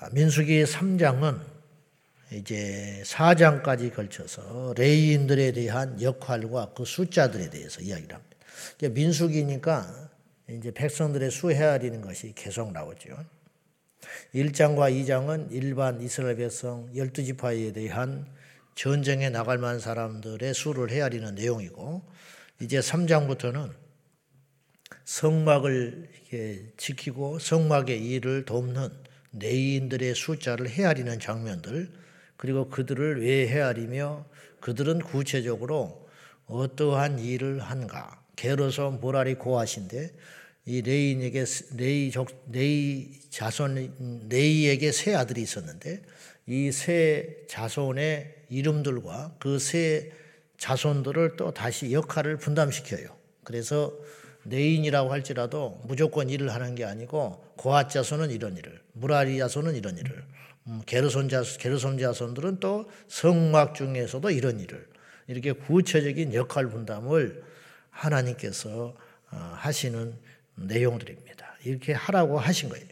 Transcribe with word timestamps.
자, 0.00 0.08
민수기 0.12 0.64
3장은 0.64 1.38
이제 2.32 3.02
4장까지 3.04 3.94
걸쳐서 3.94 4.72
레이인들에 4.74 5.52
대한 5.52 6.00
역할과 6.00 6.72
그 6.74 6.86
숫자들에 6.86 7.50
대해서 7.50 7.82
이야기를 7.82 8.14
합니다. 8.14 8.36
민수기니까 8.92 10.08
이제 10.48 10.70
백성들의 10.70 11.30
수 11.30 11.52
헤아리는 11.52 12.00
것이 12.00 12.32
계속 12.34 12.72
나오죠. 12.72 13.14
1장과 14.34 14.90
2장은 14.90 15.52
일반 15.52 16.00
이스라엘 16.00 16.36
백성 16.36 16.90
12지파에 16.94 17.74
대한 17.74 18.26
전쟁에 18.74 19.28
나갈 19.28 19.58
만한 19.58 19.80
사람들의 19.80 20.54
수를 20.54 20.90
헤아리는 20.90 21.34
내용이고 21.34 22.02
이제 22.62 22.78
3장부터는 22.78 23.70
성막을 25.04 26.08
지키고 26.78 27.38
성막의 27.38 28.02
일을 28.02 28.46
돕는 28.46 29.09
내인들의 29.32 30.14
숫자를 30.14 30.68
헤아리는 30.68 31.18
장면들, 31.20 31.90
그리고 32.36 32.68
그들을 32.68 33.22
왜 33.22 33.48
헤아리며 33.48 34.26
그들은 34.60 35.00
구체적으로 35.00 36.08
어떠한 36.46 37.18
일을 37.18 37.60
한가. 37.60 38.22
게로서 38.36 38.90
모라리 38.90 39.34
고하신데 39.34 40.14
이 40.66 40.82
레이에게 40.82 41.44
레이 41.76 42.10
족 42.10 42.28
레이 42.50 43.20
자손 43.30 44.28
레이에게 44.28 44.92
세 44.92 45.14
아들이 45.14 45.42
있었는데 45.42 46.02
이 46.46 46.70
세 46.72 47.44
자손의 47.48 48.46
이름들과 48.48 49.36
그 49.38 49.58
세 49.58 50.12
자손들을 50.58 51.36
또 51.36 51.52
다시 51.52 51.92
역할을 51.92 52.36
분담시켜요. 52.38 53.08
그래서 53.44 53.92
레위인이라고 54.44 55.12
할지라도 55.12 55.80
무조건 55.84 56.30
일을 56.30 56.52
하는 56.52 56.74
게 56.74 56.84
아니고 56.84 57.52
고핫 57.56 57.90
자손은 57.90 58.30
이런 58.30 58.56
일을, 58.56 58.80
므라리 58.92 59.38
자손은 59.38 59.74
이런 59.74 59.98
일을, 59.98 60.24
음, 60.66 60.82
게르손 60.86 61.28
자 61.28 61.42
게르손 61.42 61.98
자손들은 61.98 62.60
또 62.60 62.90
성막 63.08 63.74
중에서도 63.74 64.30
이런 64.30 64.60
일을 64.60 64.86
이렇게 65.26 65.52
구체적인 65.52 66.34
역할 66.34 66.68
분담을 66.68 67.44
하나님께서 67.90 68.94
어, 69.30 69.36
하시는 69.56 70.14
내용들입니다. 70.56 71.56
이렇게 71.64 71.92
하라고 71.92 72.38
하신 72.38 72.68
거예요. 72.68 72.86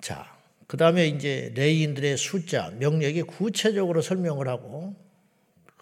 자, 0.00 0.36
그 0.66 0.76
다음에 0.76 1.06
이제 1.06 1.52
레인들의 1.54 2.16
숫자, 2.16 2.70
명령이 2.78 3.22
구체적으로 3.22 4.02
설명을 4.02 4.48
하고 4.48 4.96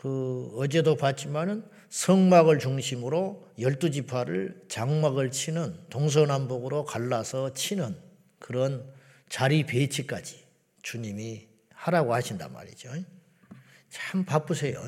그 0.00 0.50
어제도 0.56 0.96
봤지만은 0.96 1.62
성막을 1.90 2.58
중심으로 2.58 3.46
열두 3.58 3.90
지파를 3.90 4.62
장막을 4.66 5.30
치는 5.30 5.76
동서남북으로 5.90 6.86
갈라서 6.86 7.52
치는 7.52 7.94
그런 8.38 8.90
자리 9.28 9.66
배치까지 9.66 10.42
주님이 10.80 11.46
하라고 11.74 12.14
하신단 12.14 12.50
말이죠. 12.50 12.90
참 13.90 14.24
바쁘세요. 14.24 14.82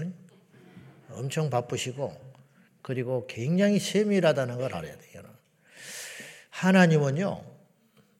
엄청 1.11 1.51
바쁘시고 1.51 2.19
그리고 2.81 3.27
굉장히 3.27 3.79
세밀하다는 3.79 4.57
걸 4.57 4.75
알아야 4.75 4.97
돼요. 4.97 5.23
하나님은요, 6.49 7.45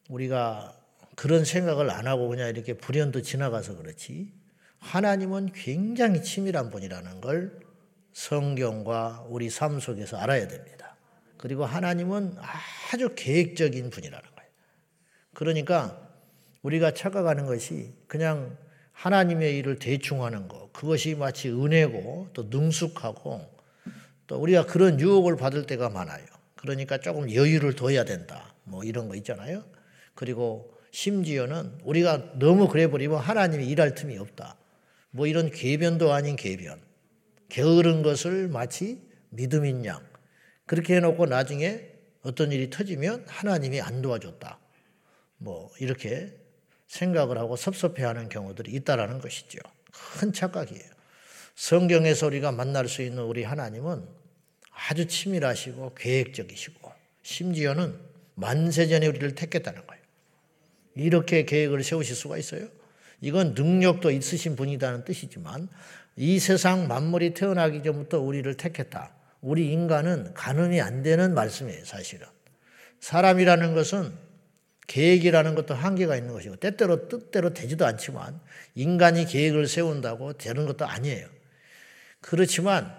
우리가 0.09 0.79
그런 1.15 1.43
생각을 1.43 1.89
안 1.89 2.05
하고 2.05 2.27
그냥 2.27 2.49
이렇게 2.49 2.75
불현듯 2.75 3.23
지나가서 3.23 3.77
그렇지, 3.77 4.42
하나님은 4.83 5.53
굉장히 5.53 6.21
치밀한 6.21 6.69
분이라는 6.69 7.21
걸 7.21 7.57
성경과 8.11 9.25
우리 9.29 9.49
삶 9.49 9.79
속에서 9.79 10.17
알아야 10.17 10.47
됩니다. 10.47 10.95
그리고 11.37 11.65
하나님은 11.65 12.35
아주 12.91 13.13
계획적인 13.15 13.89
분이라는 13.89 14.29
거예요. 14.35 14.51
그러니까 15.33 15.99
우리가 16.61 16.93
착각하는 16.93 17.45
것이 17.45 17.93
그냥 18.07 18.55
하나님의 18.91 19.57
일을 19.57 19.79
대충 19.79 20.23
하는 20.23 20.47
거, 20.47 20.69
그것이 20.71 21.15
마치 21.15 21.49
은혜고 21.49 22.29
또 22.33 22.43
능숙하고 22.43 23.41
또 24.27 24.37
우리가 24.37 24.65
그런 24.65 24.99
유혹을 24.99 25.37
받을 25.37 25.65
때가 25.65 25.89
많아요. 25.89 26.25
그러니까 26.55 26.99
조금 26.99 27.33
여유를 27.33 27.75
둬야 27.75 28.03
된다. 28.03 28.53
뭐 28.63 28.83
이런 28.83 29.07
거 29.07 29.15
있잖아요. 29.15 29.63
그리고 30.13 30.73
심지어는 30.91 31.79
우리가 31.83 32.37
너무 32.37 32.67
그래 32.67 32.87
버리면 32.87 33.17
하나님이 33.17 33.67
일할 33.67 33.95
틈이 33.95 34.17
없다. 34.17 34.57
뭐 35.15 35.27
이런 35.27 35.51
궤변도 35.51 36.11
아닌 36.11 36.35
궤변. 36.35 36.81
게으른 37.49 38.01
것을 38.01 38.47
마치 38.47 38.99
믿음인 39.29 39.85
양 39.85 40.03
그렇게 40.65 40.95
해놓고 40.95 41.27
나중에 41.27 41.87
어떤 42.23 42.51
일이 42.51 42.71
터지면 42.71 43.25
하나님이 43.27 43.79
안 43.79 44.01
도와줬다. 44.01 44.59
뭐 45.37 45.69
이렇게 45.79 46.35
생각을 46.87 47.37
하고 47.37 47.55
섭섭해하는 47.55 48.27
경우들이 48.29 48.71
있다라는 48.71 49.19
것이죠. 49.19 49.59
큰 50.19 50.33
착각이에요. 50.33 50.89
성경에서 51.55 52.27
우리가 52.27 52.51
만날 52.51 52.87
수 52.87 53.03
있는 53.03 53.23
우리 53.23 53.43
하나님은 53.43 54.07
아주 54.71 55.05
치밀하시고 55.05 55.93
계획적이시고 55.93 56.91
심지어는 57.21 57.99
만세전에 58.33 59.05
우리를 59.05 59.35
택했다는 59.35 59.85
거예요. 59.85 60.03
이렇게 60.95 61.45
계획을 61.45 61.83
세우실 61.83 62.15
수가 62.15 62.39
있어요. 62.39 62.67
이건 63.23 63.53
능력도 63.53 64.11
있으신 64.11 64.57
분이라는 64.57 65.05
뜻이지만 65.05 65.69
이 66.17 66.39
세상 66.39 66.89
만물이 66.89 67.33
태어나기 67.33 67.81
전부터 67.81 68.19
우리를 68.19 68.53
택했다. 68.55 69.13
우리 69.39 69.71
인간은 69.71 70.33
가늠이 70.33 70.81
안 70.81 71.03
되는 71.03 71.33
말씀이에요, 71.33 71.85
사실은. 71.85 72.27
사람이라는 72.99 73.75
것은 73.75 74.11
계획이라는 74.87 75.55
것도 75.55 75.73
한계가 75.73 76.17
있는 76.17 76.33
것이고, 76.33 76.57
때때로 76.57 77.07
뜻대로 77.07 77.53
되지도 77.53 77.85
않지만, 77.85 78.41
인간이 78.75 79.25
계획을 79.25 79.67
세운다고 79.67 80.33
되는 80.33 80.65
것도 80.65 80.85
아니에요. 80.85 81.25
그렇지만, 82.19 82.93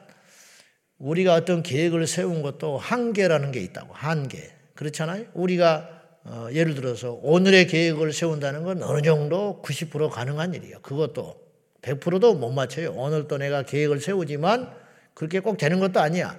우리가 0.96 1.34
어떤 1.34 1.62
계획을 1.62 2.06
세운 2.06 2.40
것도 2.40 2.78
한계라는 2.78 3.52
게 3.52 3.60
있다고, 3.60 3.92
한계. 3.92 4.54
그렇잖아요? 4.74 5.26
우리가 5.34 6.03
어, 6.24 6.48
예를 6.52 6.74
들어서 6.74 7.12
오늘의 7.22 7.66
계획을 7.66 8.12
세운다는 8.12 8.64
건 8.64 8.82
어느 8.82 9.02
정도 9.02 9.60
90% 9.62 10.08
가능한 10.10 10.54
일이에요. 10.54 10.80
그것도 10.80 11.42
100%도 11.82 12.34
못 12.34 12.50
맞춰요. 12.50 12.92
오늘 12.92 13.28
또 13.28 13.36
내가 13.36 13.62
계획을 13.62 14.00
세우지만 14.00 14.74
그렇게 15.12 15.40
꼭 15.40 15.58
되는 15.58 15.80
것도 15.80 16.00
아니야. 16.00 16.38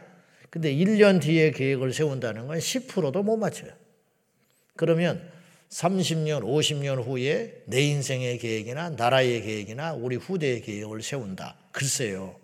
근데 0.49 0.73
1년 0.73 1.21
뒤에 1.21 1.51
계획을 1.51 1.93
세운다는 1.93 2.47
건 2.47 2.57
10%도 2.57 3.21
못 3.21 3.37
맞춰요. 3.37 3.71
그러면 4.75 5.21
30년, 5.69 6.41
50년 6.41 7.05
후에 7.05 7.63
내 7.65 7.81
인생의 7.81 8.39
계획이나 8.39 8.91
나라의 8.91 9.41
계획이나 9.41 9.93
우리 9.93 10.15
후대의 10.15 10.61
계획을 10.61 11.01
세운다. 11.01 11.57
글쎄요. 11.71 12.35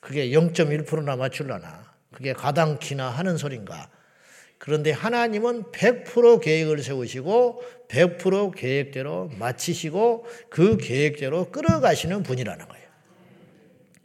그게 0.00 0.30
0.1%나 0.30 1.16
맞출라나. 1.16 1.94
그게 2.12 2.32
가당키나 2.32 3.10
하는 3.10 3.36
소린가. 3.36 3.90
그런데 4.60 4.90
하나님은 4.90 5.72
100% 5.72 6.42
계획을 6.42 6.82
세우시고 6.82 7.62
100% 7.88 8.54
계획대로 8.54 9.30
마치시고 9.38 10.26
그 10.50 10.76
계획대로 10.76 11.50
끌어가시는 11.50 12.22
분이라는 12.22 12.68
거예요. 12.68 12.86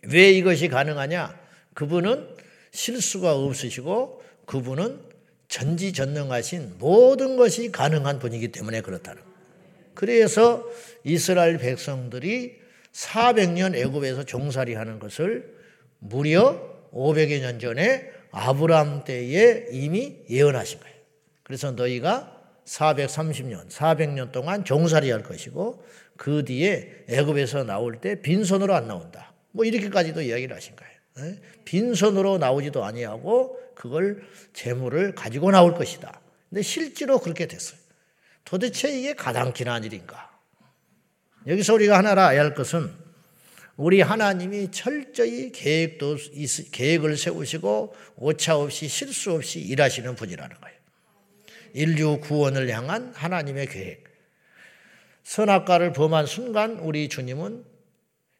왜 0.03 0.31
이것이 0.31 0.69
가능하냐? 0.69 1.38
그분은 1.73 2.29
실수가 2.71 3.35
없으시고 3.35 4.23
그분은 4.45 5.01
전지전능하신 5.49 6.75
모든 6.79 7.35
것이 7.35 7.73
가능한 7.73 8.19
분이기 8.19 8.47
때문에 8.53 8.79
그렇다는 8.79 9.21
거예요. 9.21 9.35
그래서 9.94 10.65
이스라엘 11.03 11.57
백성들이 11.57 12.61
400년 12.94 13.75
애굽에서 13.75 14.23
종살이 14.23 14.73
하는 14.75 14.99
것을 14.99 15.53
무려 15.99 16.61
500여 16.94 17.41
년 17.41 17.59
전에 17.59 18.14
아브라함 18.35 19.06
때에 19.06 19.68
이미 19.72 20.18
예언하신 20.29 20.81
거예요. 20.81 20.96
그래서 21.44 21.72
너희가 21.72 22.35
430년, 22.66 23.69
400년 23.69 24.33
동안 24.33 24.65
종살이 24.65 25.09
할 25.09 25.24
것이고 25.24 25.86
그 26.18 26.44
뒤에 26.44 27.06
애굽에서 27.07 27.63
나올 27.63 28.01
때 28.01 28.21
빈손으로 28.21 28.75
안 28.75 28.88
나온다. 28.89 29.33
뭐 29.51 29.63
이렇게까지도 29.63 30.21
이야기를 30.21 30.54
하신 30.54 30.75
거예요. 30.75 30.94
네? 31.18 31.42
빈손으로 31.63 32.38
나오지도 32.38 32.83
아니하고 32.83 33.57
그걸 33.74 34.21
재물을 34.54 35.15
가지고 35.15 35.51
나올 35.51 35.74
것이다. 35.74 36.19
근데 36.50 36.62
실제로 36.62 37.19
그렇게 37.19 37.48
됐어요. 37.48 37.80
도대체 38.44 38.89
이게 38.89 39.13
가당키나 39.13 39.80
일인가? 39.80 40.30
여기서 41.48 41.74
우리가 41.75 41.98
하나 41.98 42.12
알아야 42.12 42.42
할 42.42 42.54
것은 42.54 42.92
우리 43.77 44.01
하나님이 44.01 44.72
철저히 44.72 45.51
계획도 45.51 46.18
계획을 46.72 47.18
세우시고 47.18 47.94
오차 48.16 48.57
없이 48.57 48.88
실수 48.88 49.33
없이 49.33 49.60
일하시는 49.60 50.16
분이라는 50.16 50.56
거예요. 50.62 50.75
인류 51.74 52.19
구원을 52.22 52.69
향한 52.69 53.12
하나님의 53.13 53.68
계획. 53.68 54.06
선악과를 55.24 55.92
범한 55.92 56.25
순간 56.25 56.80
우리 56.80 57.10
주님은 57.10 57.66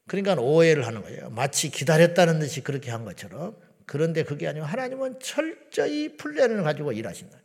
그러니까 0.08 0.36
오해를 0.36 0.86
하는 0.88 1.02
거예요. 1.02 1.30
마치 1.32 1.70
기다렸다는 1.70 2.40
듯이 2.40 2.62
그렇게 2.62 2.92
한 2.92 3.04
것처럼. 3.04 3.58
그런데 3.86 4.24
그게 4.24 4.48
아니고 4.48 4.66
하나님은 4.66 5.20
철저히 5.20 6.16
플랜을 6.16 6.64
가지고 6.64 6.92
일하신다. 6.92 7.38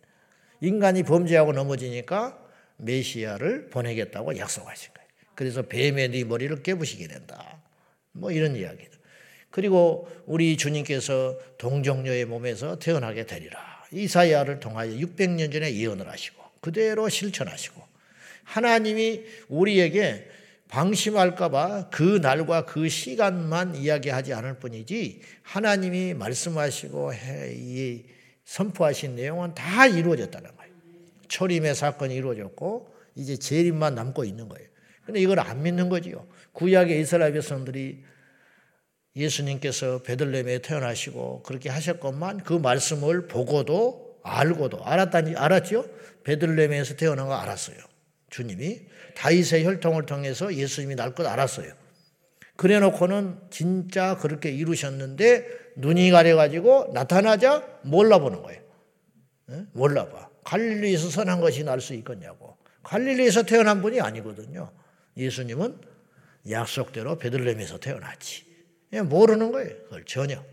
인간이 0.60 1.02
범죄하고 1.02 1.52
넘어지니까 1.52 2.38
메시아를 2.76 3.70
보내겠다고 3.70 4.36
약속하신 4.36 4.94
거예요. 4.94 5.08
그래서 5.34 5.62
뱀의 5.62 6.10
네 6.10 6.24
머리를 6.24 6.62
깨부시게 6.62 7.08
된다. 7.08 7.59
뭐 8.20 8.30
이런 8.30 8.54
이야기들. 8.56 8.90
그리고 9.50 10.08
우리 10.26 10.56
주님께서 10.56 11.38
동정녀의 11.58 12.26
몸에서 12.26 12.78
태어나게 12.78 13.26
되리라. 13.26 13.58
이사야를 13.92 14.60
통하여 14.60 14.90
600년 14.92 15.52
전에 15.52 15.74
예언을 15.74 16.08
하시고 16.08 16.40
그대로 16.60 17.08
실천하시고 17.08 17.82
하나님이 18.44 19.22
우리에게 19.48 20.28
방심할까봐 20.68 21.90
그 21.90 22.20
날과 22.22 22.64
그 22.66 22.88
시간만 22.88 23.74
이야기하지 23.74 24.34
않을 24.34 24.60
뿐이지 24.60 25.22
하나님이 25.42 26.14
말씀하시고 26.14 27.10
선포하신 28.44 29.16
내용은 29.16 29.54
다 29.56 29.86
이루어졌다는 29.88 30.56
거예요. 30.56 30.72
초림의 31.26 31.74
사건이 31.74 32.14
이루어졌고 32.14 32.94
이제 33.16 33.36
재림만 33.36 33.96
남고 33.96 34.24
있는 34.24 34.48
거예요. 34.48 34.68
근데 35.10 35.20
이걸 35.22 35.40
안 35.40 35.60
믿는 35.64 35.88
거지요. 35.88 36.24
구약의 36.52 37.00
이스라엘 37.00 37.32
백성들이 37.32 38.04
예수님께서 39.16 40.02
베들레헴에 40.04 40.58
태어나시고 40.58 41.42
그렇게 41.42 41.68
하셨건만 41.68 42.44
그 42.44 42.52
말씀을 42.52 43.26
보고도 43.26 44.20
알고도 44.22 44.84
알았다니 44.84 45.34
알았죠? 45.34 45.84
베들레헴에서 46.22 46.94
태어난 46.94 47.26
거 47.26 47.34
알았어요. 47.34 47.76
주님이 48.30 48.82
다윗의 49.16 49.64
혈통을 49.64 50.06
통해서 50.06 50.54
예수님이 50.54 50.94
날 50.94 51.12
것 51.16 51.26
알았어요. 51.26 51.72
그래 52.54 52.78
놓고는 52.78 53.36
진짜 53.50 54.16
그렇게 54.16 54.50
이루셨는데 54.52 55.44
눈이 55.76 56.12
가려 56.12 56.36
가지고 56.36 56.92
나타나자 56.94 57.66
몰라보는 57.82 58.42
거예요. 58.42 58.60
몰라봐. 59.72 60.28
갈릴리에서 60.44 61.10
선한 61.10 61.40
것이 61.40 61.64
날 61.64 61.80
수 61.80 61.94
있겠냐고. 61.94 62.56
갈릴리에서 62.84 63.42
태어난 63.42 63.82
분이 63.82 64.00
아니거든요. 64.00 64.70
예수님은 65.16 65.80
약속대로 66.48 67.18
베들레헴에서 67.18 67.78
태어났지. 67.78 68.44
모르는 69.04 69.52
거예요. 69.52 69.74
그걸 69.84 70.04
전혀. 70.04 70.44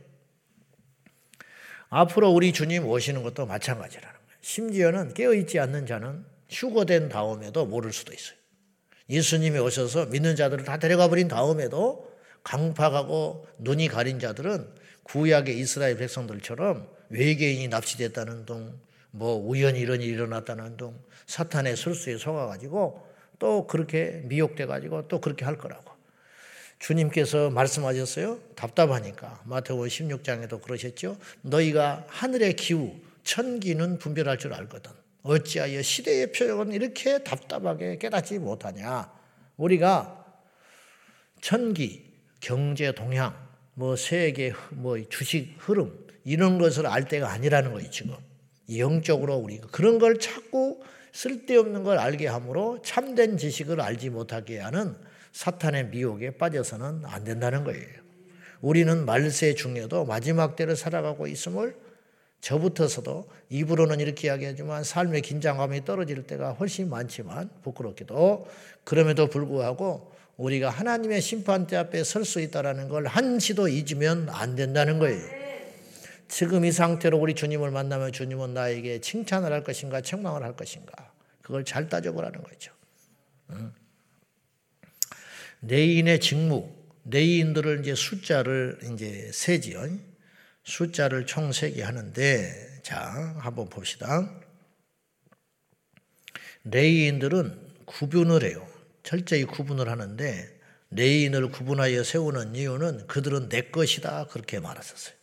앞으로 1.90 2.30
우리 2.32 2.52
주님 2.52 2.86
오시는 2.86 3.24
것도 3.24 3.46
마찬가지라는 3.46 4.14
거예요. 4.14 4.38
심지어는 4.42 5.14
깨어있지 5.14 5.60
않는 5.60 5.86
자는 5.86 6.26
휴거된 6.50 7.10
다음에도 7.10 7.66
모를 7.66 7.94
수도 7.94 8.14
있어요. 8.14 8.38
예수님이 9.10 9.60
오셔서 9.60 10.08
믿는 10.08 10.36
자들을 10.36 10.66
다 10.66 10.78
데려가 10.78 11.08
버린 11.08 11.28
다음에도 11.28 12.12
강팍하고 12.44 13.48
눈이 13.60 13.88
가린 13.88 14.20
자들은 14.20 14.74
구약의 15.04 15.58
이스라엘 15.58 15.98
백성들처럼 15.98 16.90
외계인이 17.10 17.70
납치됐다는 17.70 18.46
둥, 18.46 18.80
뭐 19.12 19.36
우연히 19.36 19.80
이런 19.80 20.02
일이 20.02 20.12
일어났다는 20.12 20.78
둥, 20.78 21.00
사탄의 21.26 21.78
설수에 21.78 22.18
속아가지고 22.18 23.08
또 23.40 23.68
그렇게 23.68 24.22
미혹돼 24.26 24.66
가지고 24.66 25.08
또 25.08 25.22
그렇게 25.22 25.46
할 25.46 25.58
거라고. 25.58 25.92
주님께서 26.80 27.50
말씀하셨어요. 27.50 28.40
답답하니까. 28.56 29.42
마태복음 29.46 29.88
16장에도 29.88 30.62
그러셨죠. 30.62 31.18
너희가 31.42 32.06
하늘의 32.08 32.56
기후, 32.56 32.96
천기는 33.24 33.98
분별할 33.98 34.38
줄 34.38 34.54
알거든. 34.54 34.92
어찌하여 35.24 35.82
시대의 35.82 36.32
표적은 36.32 36.72
이렇게 36.72 37.24
답답하게 37.24 37.98
깨닫지 37.98 38.40
못하냐. 38.40 39.12
우리가 39.58 40.26
천기, 41.42 42.06
경제 42.40 42.92
동향, 42.94 43.36
뭐 43.74 43.96
세계, 43.96 44.54
뭐 44.70 44.98
주식 45.10 45.56
흐름, 45.58 46.08
이런 46.24 46.58
것을 46.60 46.86
알 46.88 47.08
때가 47.08 47.32
아니라는 47.32 47.74
거예요, 47.74 47.90
지금. 47.90 48.16
영적으로 48.76 49.36
우리가 49.36 49.68
그런 49.68 49.98
걸 49.98 50.20
찾고 50.20 50.84
쓸데없는 51.18 51.84
걸 51.84 51.98
알게 51.98 52.28
함으로 52.28 52.80
참된 52.84 53.38
지식을 53.38 53.82
알지 53.82 54.12
못하게 54.12 54.60
하는 54.60 54.96
사탄의 55.32 55.88
미혹에 55.88 56.38
빠져서는 56.38 57.06
안 57.06 57.24
된다는 57.24 57.64
거예요. 57.64 57.88
우리는 58.62 59.04
말세 59.04 59.56
중에도 59.56 60.06
마지막 60.06 60.56
때를 60.56 60.76
살아가고 60.76 61.26
있음을 61.26 61.76
저부터서도 62.42 63.28
입으로는 63.50 64.00
이렇게 64.00 64.28
이야기하지만 64.28 64.84
삶의 64.84 65.24
긴장감이 65.24 65.86
떨어질 65.86 66.22
때가 66.22 66.52
훨씬 66.54 66.88
많지만 66.88 67.50
부끄럽게도 67.64 68.46
그럼에도 68.84 69.28
불구하고 69.28 70.12
우리가 70.38 70.70
하나님의 70.70 71.22
심판대 71.22 71.78
앞에 71.78 72.04
설 72.04 72.26
수 72.26 72.40
있다는 72.42 72.90
걸 72.90 73.08
한시도 73.08 73.70
잊으면 73.70 74.30
안 74.30 74.56
된다는 74.56 75.00
거예요. 75.00 75.37
지금 76.28 76.66
이 76.66 76.72
상태로 76.72 77.18
우리 77.18 77.34
주님을 77.36 77.72
만나면 77.72 78.12
주님은 78.12 78.54
나에게 78.54 79.02
칭찬을 79.02 79.52
할 79.52 79.64
것인가 79.64 80.02
책망을 80.02 80.44
할 80.44 80.56
것인가 80.56 81.14
그걸 81.42 81.64
잘 81.64 81.88
따져보라는 81.88 82.44
거죠. 82.44 82.74
내인의 85.62 86.20
직무, 86.20 86.70
내인들을 87.04 87.80
이제 87.80 87.96
숫자를 87.96 88.80
이제 88.94 89.32
세지요. 89.34 89.88
숫자를 90.64 91.26
총 91.26 91.52
세게 91.52 91.82
하는데, 91.82 92.82
자, 92.84 93.36
한번 93.40 93.70
봅시다. 93.70 94.30
레위인들은 96.66 97.86
구분을 97.86 98.44
해요. 98.44 98.68
철저히 99.04 99.46
구분을 99.46 99.90
하는데, 99.90 100.60
레위인을 100.92 101.50
구분하여 101.50 102.04
세우는 102.04 102.56
이유는 102.56 103.08
그들은 103.08 103.50
내 103.50 103.62
것이다. 103.64 104.28
그렇게 104.28 104.60
말했었어요. 104.60 105.17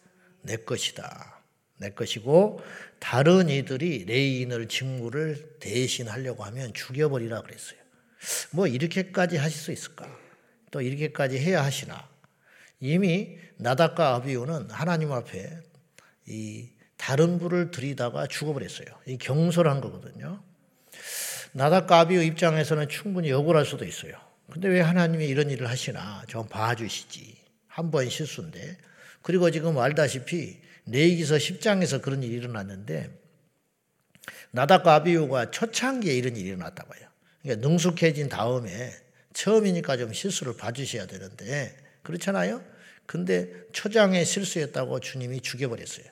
내 0.44 0.56
것이다. 0.56 1.42
내 1.78 1.90
것이고, 1.90 2.60
다른 3.00 3.48
이들이 3.48 4.04
레위인을 4.04 4.68
직무를 4.68 5.56
대신하려고 5.60 6.44
하면 6.44 6.72
죽여버리라 6.72 7.42
그랬어요. 7.42 7.78
뭐, 8.52 8.66
이렇게까지 8.66 9.36
하실 9.36 9.58
수 9.60 9.72
있을까? 9.72 10.06
또 10.70 10.80
이렇게까지 10.80 11.38
해야 11.38 11.64
하시나? 11.64 12.08
이미 12.80 13.36
나답과 13.56 14.14
아비후는 14.16 14.70
하나님 14.70 15.12
앞에 15.12 15.58
이 16.26 16.68
다른 16.96 17.38
불을 17.38 17.70
들이다가 17.70 18.26
죽어버렸어요. 18.26 18.86
이 19.06 19.18
경솔한 19.18 19.80
거거든요. 19.80 20.42
나답과 21.52 22.00
아비우 22.00 22.22
입장에서는 22.22 22.88
충분히 22.88 23.30
억울할 23.32 23.64
수도 23.64 23.84
있어요. 23.84 24.12
근데 24.50 24.68
왜 24.68 24.80
하나님이 24.80 25.26
이런 25.26 25.50
일을 25.50 25.68
하시나 25.68 26.22
좀 26.28 26.46
봐주시지. 26.48 27.42
한 27.68 27.90
번 27.90 28.08
실수인데. 28.08 28.76
그리고 29.24 29.50
지금 29.50 29.78
알다시피 29.78 30.60
내기서 30.84 31.36
10장에서 31.36 32.02
그런 32.02 32.22
일이 32.22 32.34
일어났는데 32.34 33.10
나답과 34.50 34.96
아비우가 34.96 35.50
초창기에 35.50 36.14
이런 36.14 36.36
일이 36.36 36.50
일어났다고요. 36.50 37.00
그러니까 37.40 37.66
능숙해진 37.66 38.28
다음에 38.28 38.92
처음이니까 39.32 39.96
좀 39.96 40.12
실수를 40.12 40.58
봐주셔야 40.58 41.06
되는데 41.06 41.74
그렇잖아요. 42.02 42.62
근데 43.06 43.50
초장에 43.72 44.24
실수했다고 44.24 45.00
주님이 45.00 45.40
죽여버렸어요. 45.40 46.04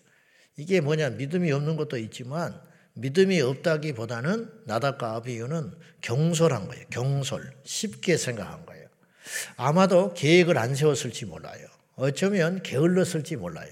이게 0.56 0.80
뭐냐 0.80 1.10
믿음이 1.10 1.52
없는 1.52 1.76
것도 1.76 1.98
있지만 1.98 2.58
믿음이 2.94 3.42
없다기보다는 3.42 4.62
나답과 4.64 5.16
아비유는 5.16 5.74
경솔한 6.00 6.66
거예요. 6.66 6.86
경솔 6.88 7.52
쉽게 7.64 8.16
생각한 8.16 8.64
거예요. 8.64 8.88
아마도 9.56 10.14
계획을 10.14 10.56
안 10.56 10.74
세웠을지 10.74 11.26
몰라요. 11.26 11.71
어쩌면 11.96 12.62
게을렀을지 12.62 13.36
몰라요. 13.36 13.70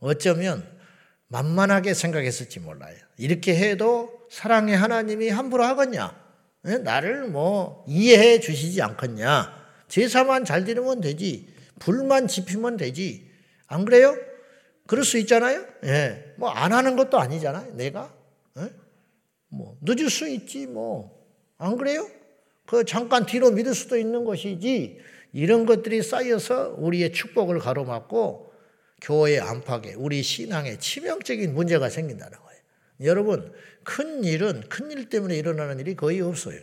어쩌면 0.00 0.66
만만하게 1.28 1.94
생각했을지 1.94 2.60
몰라요. 2.60 2.96
이렇게 3.18 3.56
해도 3.56 4.12
사랑의 4.30 4.76
하나님이 4.76 5.28
함부로 5.28 5.64
하겠냐? 5.64 6.24
나를 6.82 7.28
뭐 7.28 7.84
이해해 7.88 8.40
주시지 8.40 8.82
않겠냐? 8.82 9.66
제사만 9.88 10.44
잘 10.44 10.64
드리면 10.64 11.00
되지. 11.00 11.48
불만 11.78 12.26
지피면 12.28 12.76
되지. 12.76 13.30
안 13.66 13.84
그래요? 13.84 14.16
그럴 14.86 15.04
수 15.04 15.18
있잖아요? 15.18 15.64
예. 15.84 16.34
뭐 16.36 16.50
안 16.50 16.72
하는 16.72 16.96
것도 16.96 17.18
아니잖아요. 17.18 17.74
내가. 17.74 18.12
예? 18.58 18.70
뭐 19.48 19.76
늦을 19.82 20.10
수 20.10 20.28
있지 20.28 20.66
뭐. 20.66 21.16
안 21.58 21.76
그래요? 21.76 22.08
그 22.66 22.84
잠깐 22.84 23.26
뒤로 23.26 23.50
미룰 23.50 23.74
수도 23.74 23.96
있는 23.96 24.24
것이지. 24.24 24.98
이런 25.36 25.66
것들이 25.66 26.02
쌓여서 26.02 26.76
우리의 26.78 27.12
축복을 27.12 27.58
가로막고 27.58 28.54
교회 29.02 29.38
안팎에 29.38 29.92
우리 29.92 30.22
신앙에 30.22 30.78
치명적인 30.78 31.52
문제가 31.52 31.90
생긴다는 31.90 32.38
거예요. 32.38 32.60
여러분, 33.02 33.52
큰 33.84 34.24
일은 34.24 34.62
큰 34.70 34.90
일 34.90 35.10
때문에 35.10 35.36
일어나는 35.36 35.78
일이 35.78 35.94
거의 35.94 36.22
없어요. 36.22 36.58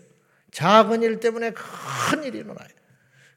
작은 0.50 1.03
일 1.03 1.20
때문에 1.20 1.51
큰 1.51 2.24
일이 2.24 2.39
일어나요. 2.39 2.68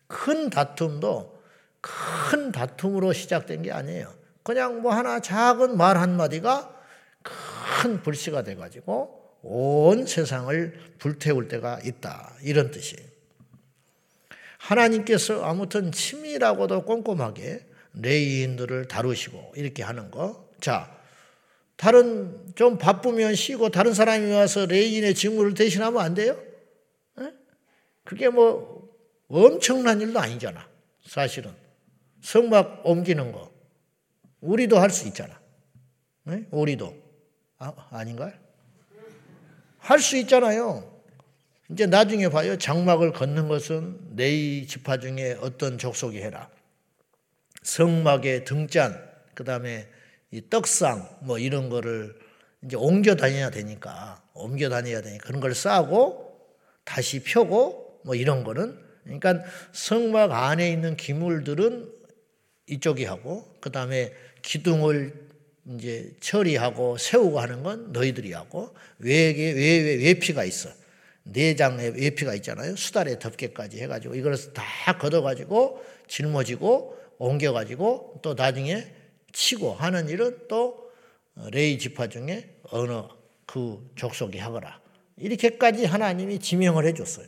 큰 0.07 0.49
다툼도 0.49 1.38
큰 1.83 2.50
다툼으로 2.50 3.12
시작된 3.12 3.61
게 3.61 3.73
아니에요. 3.73 4.14
그냥 4.43 4.81
뭐 4.81 4.95
하나 4.95 5.21
작은 5.21 5.76
말 5.76 5.99
한마디가 5.99 6.75
큰 7.83 8.00
불씨가 8.02 8.43
돼가지고 8.43 9.21
온 9.43 10.07
세상을 10.07 10.97
불태울 10.99 11.49
때가 11.49 11.81
있다. 11.85 12.37
이런 12.43 12.71
뜻이에요. 12.71 13.16
하나님께서 14.67 15.45
아무튼 15.45 15.93
치밀하고도 15.93 16.85
꼼꼼하게 16.85 17.65
레이인들을 17.95 18.89
다루시고 18.89 19.53
이렇게 19.57 19.83
하는 19.83 20.11
거. 20.11 20.49
자, 20.61 20.95
다른 21.77 22.53
좀 22.55 22.79
바쁘면 22.79 23.35
쉬고 23.35 23.71
다른 23.71 23.95
사람이 23.95 24.33
와서 24.33 24.67
레이인의 24.67 25.15
직무를 25.15 25.55
대신하면 25.55 26.03
안 26.03 26.15
돼요? 26.15 26.37
그게 28.05 28.29
뭐 28.29 28.89
엄청난 29.29 30.01
일도 30.01 30.19
아니잖아. 30.19 30.69
사실은. 31.05 31.53
성막 32.23 32.83
옮기는 32.85 33.33
거. 33.33 33.53
우리도 34.41 34.79
할 34.79 34.91
수 34.91 35.07
있잖아. 35.09 35.41
네? 36.25 36.47
우리도. 36.51 36.95
아, 37.59 37.73
아닌가요? 37.91 38.33
할 39.79 40.01
수 40.01 40.17
있잖아요. 40.19 40.96
이제 41.71 41.87
나중에 41.87 42.29
봐요. 42.29 42.57
장막을 42.57 43.13
걷는 43.13 43.49
것은 43.49 43.99
네이 44.17 44.67
지파 44.67 44.99
중에 44.99 45.37
어떤 45.41 45.79
족속이 45.79 46.19
해라. 46.19 46.49
성막의 47.63 48.45
등잔, 48.45 49.03
그 49.35 49.45
다음에 49.45 49.89
이 50.31 50.43
떡상, 50.49 51.19
뭐 51.23 51.39
이런 51.39 51.69
거를 51.69 52.15
이제 52.65 52.77
옮겨 52.77 53.17
다녀야 53.17 53.51
되니까, 53.51 54.23
옮겨 54.33 54.69
다녀야 54.69 55.03
되니까 55.03 55.27
그런 55.27 55.41
걸 55.41 55.55
싸고 55.55 56.39
다시 56.85 57.23
펴고 57.23 58.01
뭐 58.05 58.15
이런 58.15 58.45
거는 58.45 58.79
그러니까 59.03 59.43
성막 59.73 60.33
안에 60.33 60.71
있는 60.71 60.97
기물들은 60.97 61.93
이쪽이 62.69 63.05
하고 63.05 63.57
그 63.61 63.71
다음에 63.71 64.13
기둥을 64.43 65.13
이제 65.75 66.13
처리하고 66.21 66.97
세우고 66.97 67.41
하는 67.41 67.63
건 67.63 67.93
너희들이 67.93 68.33
하고 68.33 68.75
외에 68.99 69.33
외 69.33 69.97
외피가 69.97 70.45
있어 70.45 70.71
내장에 71.26 71.88
외피가 71.88 72.35
있잖아요 72.35 72.76
수달에 72.76 73.18
덮개까지 73.18 73.80
해가지고 73.83 74.14
이걸 74.14 74.37
다 74.52 74.97
걷어가지고 74.99 75.83
짊어지고 76.06 76.97
옮겨가지고 77.18 78.21
또 78.23 78.35
나중에 78.35 78.87
치고 79.33 79.75
하는 79.75 80.09
일은 80.09 80.38
또 80.49 80.90
레이 81.52 81.78
지파 81.78 82.09
중에 82.09 82.56
어느 82.71 83.02
그 83.45 83.90
족속이 83.97 84.38
하거라 84.38 84.80
이렇게까지 85.16 85.87
하나님이 85.87 86.38
지명을 86.38 86.85
해줬어요. 86.87 87.26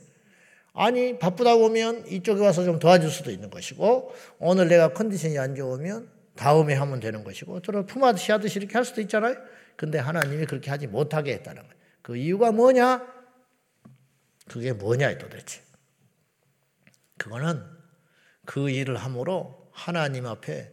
아니 0.74 1.18
바쁘다 1.18 1.56
보면 1.56 2.06
이쪽에 2.06 2.40
와서 2.40 2.64
좀 2.64 2.78
도와줄 2.78 3.10
수도 3.10 3.30
있는 3.30 3.50
것이고 3.50 4.12
오늘 4.38 4.68
내가 4.68 4.92
컨디션이 4.92 5.38
안 5.38 5.56
좋으면 5.56 6.08
다음에 6.36 6.74
하면 6.74 7.00
되는 7.00 7.24
것이고 7.24 7.62
저를 7.62 7.86
품하듯이 7.86 8.30
하듯이 8.30 8.60
이렇게 8.60 8.74
할 8.74 8.84
수도 8.84 9.00
있잖아요. 9.00 9.34
근데 9.76 9.98
하나님이 9.98 10.46
그렇게 10.46 10.70
하지 10.70 10.86
못하게 10.86 11.32
했다는 11.34 11.62
거예요. 11.62 11.74
그 12.02 12.16
이유가 12.16 12.52
뭐냐? 12.52 13.17
그게 14.48 14.72
뭐냐 14.72 15.18
도대체. 15.18 15.60
그거는 17.16 17.62
그 18.44 18.70
일을 18.70 18.96
함으로 18.96 19.70
하나님 19.72 20.26
앞에 20.26 20.72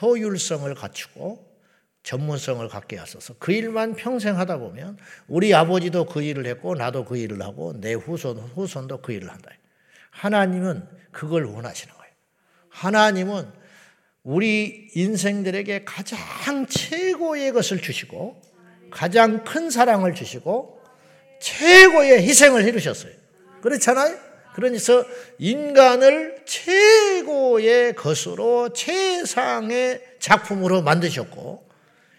효율성을 0.00 0.74
갖추고 0.74 1.52
전문성을 2.02 2.66
갖게 2.68 2.96
하소서. 2.96 3.34
그 3.38 3.52
일만 3.52 3.94
평생 3.94 4.38
하다 4.38 4.58
보면 4.58 4.98
우리 5.28 5.54
아버지도 5.54 6.06
그 6.06 6.22
일을 6.22 6.46
했고 6.46 6.74
나도 6.74 7.04
그 7.04 7.16
일을 7.16 7.40
하고 7.42 7.72
내 7.80 7.94
후손 7.94 8.38
후손도 8.38 9.02
그 9.02 9.12
일을 9.12 9.30
한다. 9.30 9.50
하나님은 10.10 10.88
그걸 11.12 11.44
원하시는 11.44 11.94
거예요. 11.94 12.12
하나님은 12.70 13.52
우리 14.24 14.90
인생들에게 14.94 15.84
가장 15.84 16.66
최고의 16.66 17.52
것을 17.52 17.80
주시고 17.80 18.40
가장 18.90 19.44
큰 19.44 19.70
사랑을 19.70 20.14
주시고 20.14 20.81
최고의 21.42 22.22
희생을 22.22 22.64
해주셨어요. 22.64 23.12
그렇잖아요? 23.60 24.16
그러면서 24.54 25.04
인간을 25.38 26.42
최고의 26.44 27.94
것으로 27.94 28.72
최상의 28.72 30.00
작품으로 30.20 30.82
만드셨고 30.82 31.68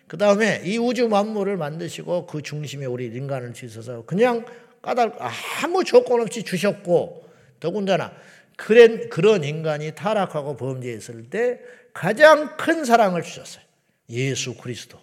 그 0.08 0.18
다음에 0.18 0.62
이 0.66 0.78
우주 0.78 1.08
만물을 1.08 1.58
만드시고 1.58 2.28
그 2.28 2.42
중심에 2.42 2.86
우리 2.86 3.06
인간을 3.06 3.54
지으셔서 3.54 4.06
그냥 4.06 4.46
까닭 4.82 5.18
아무 5.64 5.84
조건 5.84 6.22
없이 6.22 6.44
주셨고 6.44 7.30
더군다나 7.60 8.14
그런, 8.58 9.10
그런 9.10 9.44
인간이 9.44 9.96
타락하고 9.96 10.58
범죄했을 10.58 11.30
때 11.30 11.60
가장 11.94 12.58
큰 12.58 12.84
사랑을 12.84 13.24
주셨어요. 13.24 13.64
예수 14.10 14.56
그리스도. 14.56 15.00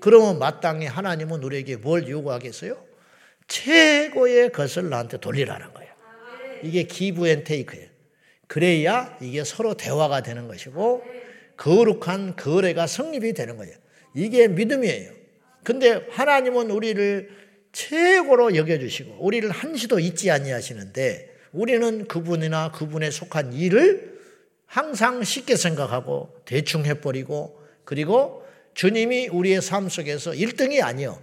그러면 0.00 0.38
마땅히 0.38 0.86
하나님은 0.86 1.42
우리에게 1.42 1.76
뭘 1.76 2.08
요구하겠어요? 2.08 2.87
최고의 3.48 4.52
것을 4.52 4.88
나한테 4.88 5.18
돌리라는 5.18 5.72
거예요. 5.74 5.92
이게 6.62 6.84
give 6.84 7.26
and 7.28 7.44
take예요. 7.44 7.88
그래야 8.46 9.16
이게 9.20 9.44
서로 9.44 9.74
대화가 9.74 10.22
되는 10.22 10.48
것이고 10.48 11.04
거룩한 11.56 12.36
거래가 12.36 12.86
성립이 12.86 13.32
되는 13.34 13.56
거예요. 13.56 13.74
이게 14.14 14.48
믿음이에요. 14.48 15.12
근데 15.64 16.06
하나님은 16.10 16.70
우리를 16.70 17.30
최고로 17.72 18.56
여겨주시고 18.56 19.18
우리를 19.20 19.50
한시도 19.50 19.98
잊지 19.98 20.30
아니하시는데 20.30 21.36
우리는 21.52 22.06
그분이나 22.06 22.72
그분에 22.72 23.10
속한 23.10 23.52
일을 23.52 24.18
항상 24.66 25.22
쉽게 25.22 25.56
생각하고 25.56 26.34
대충 26.44 26.84
해버리고 26.84 27.60
그리고 27.84 28.44
주님이 28.74 29.28
우리의 29.28 29.62
삶 29.62 29.88
속에서 29.88 30.32
1등이 30.32 30.82
아니요. 30.82 31.20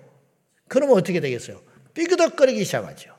그러면 0.67 0.97
어떻게 0.97 1.19
되겠어요? 1.19 1.61
삐그덕거리기 1.95 2.63
시작하죠. 2.63 3.15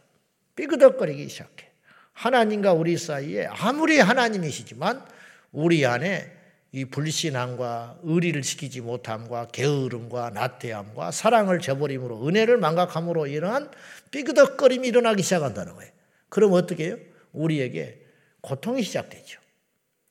삐그덕거리기 0.55 1.29
시작해. 1.29 1.71
하나님과 2.13 2.73
우리 2.73 2.97
사이에 2.97 3.47
아무리 3.47 3.99
하나님이시지만 3.99 5.05
우리 5.53 5.85
안에 5.85 6.33
이 6.73 6.85
불신함과 6.85 8.01
의리를 8.03 8.41
지키지 8.43 8.83
못함과 8.83 9.49
게으름과 9.49 10.31
나태함과 10.31 11.11
사랑을 11.11 11.59
저버림으로 11.61 12.27
은혜를 12.27 12.59
망각함으로 12.59 13.27
이러한 13.27 13.71
삐그덕거림이 14.11 14.89
일어나기 14.89 15.23
시작한다는 15.23 15.75
거예요. 15.75 15.93
그럼 16.29 16.53
어떻게 16.53 16.87
해요? 16.87 16.99
우리에게 17.33 18.03
고통이 18.41 18.83
시작되죠. 18.83 19.41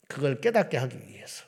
그걸 0.07 0.41
깨닫게 0.41 0.77
하기 0.77 0.97
위해서. 1.07 1.45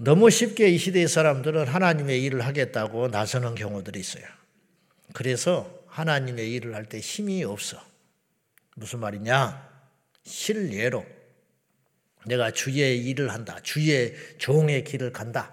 너무 0.00 0.30
쉽게 0.30 0.68
이 0.68 0.78
시대의 0.78 1.08
사람들은 1.08 1.66
하나님의 1.66 2.22
일을 2.22 2.42
하겠다고 2.46 3.08
나서는 3.08 3.56
경우들이 3.56 3.98
있어요. 3.98 4.24
그래서 5.12 5.82
하나님의 5.88 6.52
일을 6.52 6.76
할 6.76 6.84
때 6.88 7.00
힘이 7.00 7.42
없어. 7.42 7.82
무슨 8.76 9.00
말이냐? 9.00 9.68
실례로 10.22 11.04
내가 12.26 12.52
주의 12.52 13.04
일을 13.08 13.30
한다. 13.32 13.58
주의 13.64 14.14
종의 14.38 14.84
길을 14.84 15.12
간다. 15.12 15.52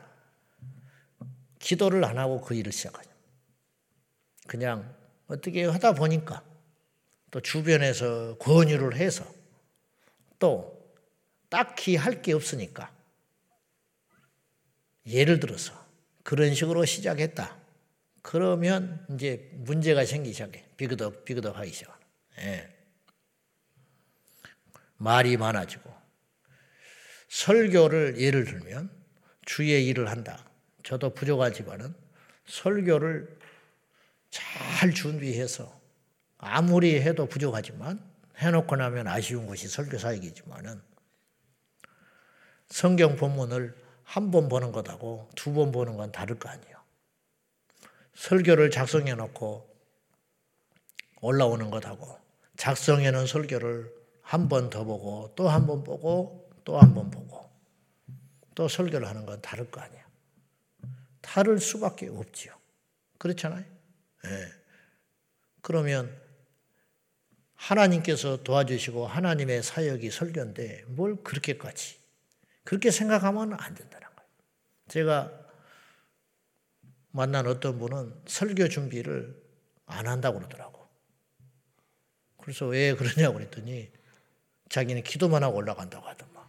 기도를 1.57 2.05
안 2.05 2.19
하고 2.19 2.39
그 2.39 2.53
일을 2.53 2.71
시작하죠. 2.71 3.09
그냥 4.45 4.95
어떻게 5.25 5.65
하다 5.65 5.93
보니까 5.93 6.43
또 7.31 7.39
주변에서 7.41 8.37
권유를 8.37 8.95
해서 8.95 9.25
또 10.37 10.87
딱히 11.49 11.95
할 11.95 12.21
게 12.21 12.33
없으니까 12.33 12.94
예를 15.07 15.39
들어서 15.39 15.73
그런 16.23 16.53
식으로 16.53 16.85
시작했다. 16.85 17.55
그러면 18.21 19.05
이제 19.11 19.51
문제가 19.53 20.05
생기기 20.05 20.33
시작해. 20.33 20.65
비그덕, 20.77 21.25
비그덕 21.25 21.57
하기 21.57 21.71
시작하는. 21.71 22.05
예. 22.39 22.75
말이 24.97 25.37
많아지고 25.37 25.93
설교를 27.29 28.19
예를 28.19 28.45
들면 28.45 28.89
주의 29.45 29.85
일을 29.87 30.09
한다. 30.09 30.43
저도 30.83 31.13
부족하지만은 31.13 31.93
설교를 32.47 33.37
잘 34.29 34.91
준비해서 34.93 35.79
아무리 36.37 36.99
해도 37.01 37.27
부족하지만 37.27 38.03
해놓고 38.37 38.75
나면 38.75 39.07
아쉬운 39.07 39.47
것이 39.47 39.67
설교 39.67 39.97
사역이지만은 39.97 40.81
성경 42.69 43.15
본문을 43.15 43.84
한 44.05 44.31
번 44.31 44.47
보는 44.47 44.71
것하고 44.71 45.29
두 45.35 45.53
번 45.53 45.71
보는 45.71 45.97
건 45.97 46.11
다를 46.11 46.37
거 46.39 46.47
아니에요. 46.49 46.75
설교를 48.13 48.71
작성해 48.71 49.13
놓고 49.15 49.67
올라오는 51.21 51.69
것하고 51.69 52.17
작성해 52.55 53.11
놓은 53.11 53.25
설교를 53.27 53.93
한 54.21 54.47
번 54.47 54.69
더 54.69 54.83
보고 54.83 55.33
또 55.35 55.49
한 55.49 55.65
번 55.67 55.83
보고 55.83 56.49
또 56.63 56.77
한 56.79 56.93
번 56.93 57.11
보고 57.11 57.49
또 58.55 58.67
설교를 58.67 59.07
하는 59.07 59.25
건 59.25 59.41
다를 59.41 59.69
거 59.69 59.81
아니야. 59.81 60.05
다를 61.21 61.59
수밖에 61.59 62.07
없지요. 62.07 62.53
그렇잖아요. 63.17 63.65
네. 64.23 64.51
그러면 65.61 66.15
하나님께서 67.55 68.43
도와주시고 68.43 69.07
하나님의 69.07 69.63
사역이 69.63 70.11
설교인데 70.11 70.83
뭘 70.87 71.15
그렇게까지 71.23 71.99
그렇게 72.65 72.91
생각하면 72.91 73.53
안 73.53 73.73
된다는 73.75 74.07
거예요. 74.15 74.29
제가 74.89 75.31
만난 77.11 77.47
어떤 77.47 77.79
분은 77.79 78.23
설교 78.27 78.67
준비를 78.67 79.41
안 79.85 80.07
한다고 80.07 80.39
그러더라고. 80.39 80.85
그래서 82.41 82.65
왜 82.67 82.93
그러냐고 82.95 83.35
그랬더니 83.35 83.89
자기는 84.69 85.03
기도만 85.03 85.43
하고 85.43 85.57
올라간다고 85.57 86.05
하더만. 86.05 86.43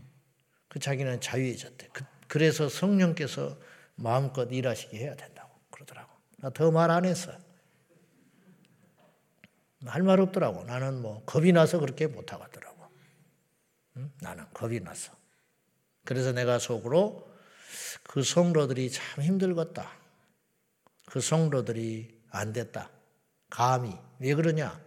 그 0.68 0.80
자기는 0.80 1.20
자유해졌대. 1.20 1.88
그, 2.28 2.38
래서 2.38 2.68
성령께서 2.68 3.56
마음껏 3.94 4.44
일하시게 4.50 4.98
해야 4.98 5.14
된다고 5.14 5.54
그러더라고. 5.70 6.12
나 6.38 6.50
더 6.50 6.70
말 6.70 6.90
안 6.90 7.04
했어. 7.04 7.32
할 9.86 10.02
말 10.02 10.20
없더라고. 10.20 10.64
나는 10.64 11.00
뭐 11.00 11.24
겁이 11.24 11.52
나서 11.52 11.78
그렇게 11.78 12.06
못 12.08 12.32
하겠더라고. 12.32 12.84
응? 13.98 14.12
나는 14.20 14.44
겁이 14.52 14.80
나서. 14.80 15.12
그래서 16.06 16.32
내가 16.32 16.58
속으로 16.58 17.28
그 18.04 18.22
성도들이 18.22 18.90
참 18.90 19.22
힘들겠다. 19.22 19.90
그 21.04 21.20
성도들이 21.20 22.22
안 22.30 22.54
됐다. 22.54 22.88
감히. 23.50 23.92
왜 24.18 24.34
그러냐? 24.34 24.80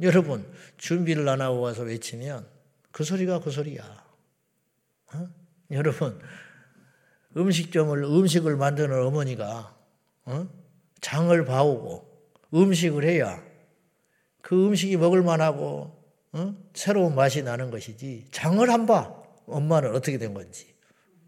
여러분, 0.00 0.50
준비를 0.78 1.28
안 1.28 1.40
하고 1.40 1.60
와서 1.60 1.82
외치면 1.82 2.46
그 2.90 3.04
소리가 3.04 3.40
그 3.40 3.50
소리야. 3.50 4.04
어? 5.14 5.28
여러분, 5.70 6.20
음식점을, 7.36 8.02
음식을 8.02 8.56
만드는 8.56 9.06
어머니가 9.06 9.76
어? 10.24 10.48
장을 11.00 11.44
봐오고 11.44 12.08
음식을 12.54 13.04
해야 13.04 13.42
그 14.40 14.66
음식이 14.66 14.96
먹을만하고 14.96 15.98
어? 16.32 16.54
새로운 16.74 17.14
맛이 17.14 17.42
나는 17.42 17.70
것이지 17.70 18.28
장을 18.30 18.68
안 18.70 18.86
봐. 18.86 19.17
엄마는 19.48 19.94
어떻게 19.94 20.18
된 20.18 20.34
건지. 20.34 20.74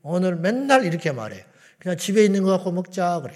오늘 0.02 0.36
맨날 0.36 0.84
이렇게 0.84 1.12
말해. 1.12 1.44
그냥 1.78 1.96
집에 1.96 2.24
있는 2.24 2.42
거 2.42 2.50
갖고 2.50 2.72
먹자 2.72 3.20
그래. 3.20 3.34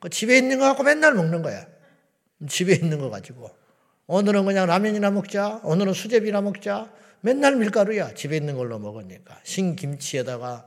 그 0.00 0.10
집에 0.10 0.36
있는 0.36 0.58
거 0.58 0.66
갖고 0.66 0.82
맨날 0.82 1.14
먹는 1.14 1.42
거야. 1.42 1.66
집에 2.48 2.74
있는 2.74 2.98
거 2.98 3.10
가지고. 3.10 3.50
오늘은 4.06 4.44
그냥 4.44 4.66
라면이나 4.66 5.10
먹자. 5.10 5.60
오늘은 5.64 5.94
수제비나 5.94 6.42
먹자. 6.42 6.92
맨날 7.22 7.56
밀가루야. 7.56 8.12
집에 8.12 8.36
있는 8.36 8.56
걸로 8.56 8.78
먹으니까. 8.78 9.40
신김치에다가 9.44 10.66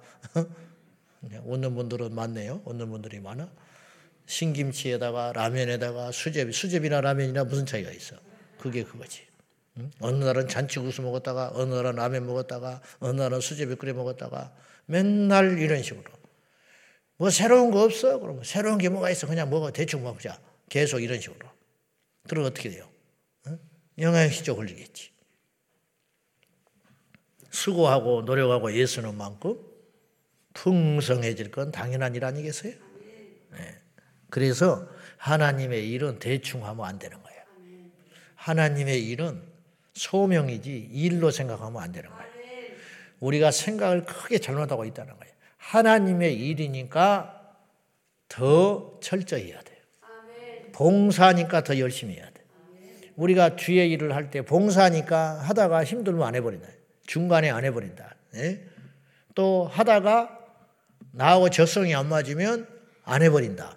오는 1.44 1.76
분들은 1.76 2.16
많네요. 2.16 2.64
오는 2.66 2.90
분들이 2.90 3.20
많아. 3.20 3.52
신김치에다가 4.26 5.34
라면에다가 5.34 6.12
수제비. 6.12 6.52
수제비나 6.52 7.02
라면이나 7.02 7.44
무슨 7.44 7.68
차이가 7.68 7.92
있어? 7.92 8.16
그게 8.58 8.84
그거지. 8.84 9.27
어느 10.00 10.24
날은 10.24 10.48
잔치국수 10.48 11.02
먹었다가 11.02 11.52
어느 11.54 11.74
날은 11.74 11.96
라면 11.96 12.26
먹었다가 12.26 12.82
어느 13.00 13.20
날은 13.20 13.40
수제비 13.40 13.76
끓여 13.76 13.94
먹었다가 13.94 14.54
맨날 14.86 15.60
이런 15.60 15.84
식으로. 15.84 16.12
뭐 17.18 17.30
새로운 17.30 17.72
거 17.72 17.84
없어? 17.84 18.20
그러면 18.20 18.44
새로운 18.44 18.78
게 18.78 18.90
뭐가 18.90 19.10
있어? 19.10 19.28
그냥 19.28 19.50
먹어. 19.50 19.72
대충 19.72 20.04
먹자. 20.04 20.40
계속 20.70 21.00
이런 21.00 21.20
식으로. 21.20 21.50
그럼 22.28 22.46
어떻게 22.46 22.70
돼요? 22.70 22.88
영양실조 23.98 24.56
걸리겠지. 24.56 25.12
수고하고 27.50 28.22
노력하고 28.22 28.72
예수는 28.74 29.16
만큼 29.16 29.58
풍성해질 30.54 31.50
건 31.52 31.72
당연한 31.72 32.16
일 32.16 32.26
아니겠어요? 32.26 32.74
네. 33.52 33.82
그래서 34.30 34.88
하나님의 35.18 35.90
일은 35.90 36.20
대충 36.20 36.66
하면 36.66 36.86
안 36.86 37.00
되는 37.00 37.22
거예요. 37.22 37.42
하나님의 38.36 39.04
일은 39.08 39.42
소명이지 39.98 40.90
일로 40.94 41.32
생각하면 41.32 41.82
안 41.82 41.92
되는 41.92 42.10
거예요. 42.10 42.28
우리가 43.20 43.50
생각을 43.52 44.06
크게 44.06 44.38
잘못하고 44.38 44.86
있다는 44.86 45.18
거예요. 45.18 45.34
하나님의 45.58 46.36
일이니까 46.36 47.34
더 48.30 49.00
철저히 49.02 49.52
해야 49.52 49.60
돼요. 49.62 49.78
봉사니까 50.74 51.64
더 51.64 51.80
열심히 51.80 52.16
해야 52.16 52.30
돼요. 52.30 52.46
우리가 53.16 53.56
주의 53.56 53.90
일을 53.92 54.14
할 54.14 54.30
때 54.30 54.44
봉사니까 54.44 55.40
하다가 55.40 55.84
힘들면 55.84 56.28
안 56.28 56.36
해버린다. 56.36 56.68
중간에 57.08 57.50
안 57.50 57.66
해버린다. 57.66 58.16
예? 58.36 58.62
또 59.34 59.66
하다가 59.72 60.38
나하고 61.14 61.50
적성이 61.50 61.96
안 61.96 62.10
맞으면 62.10 62.68
안 63.04 63.24
해버린다. 63.24 63.76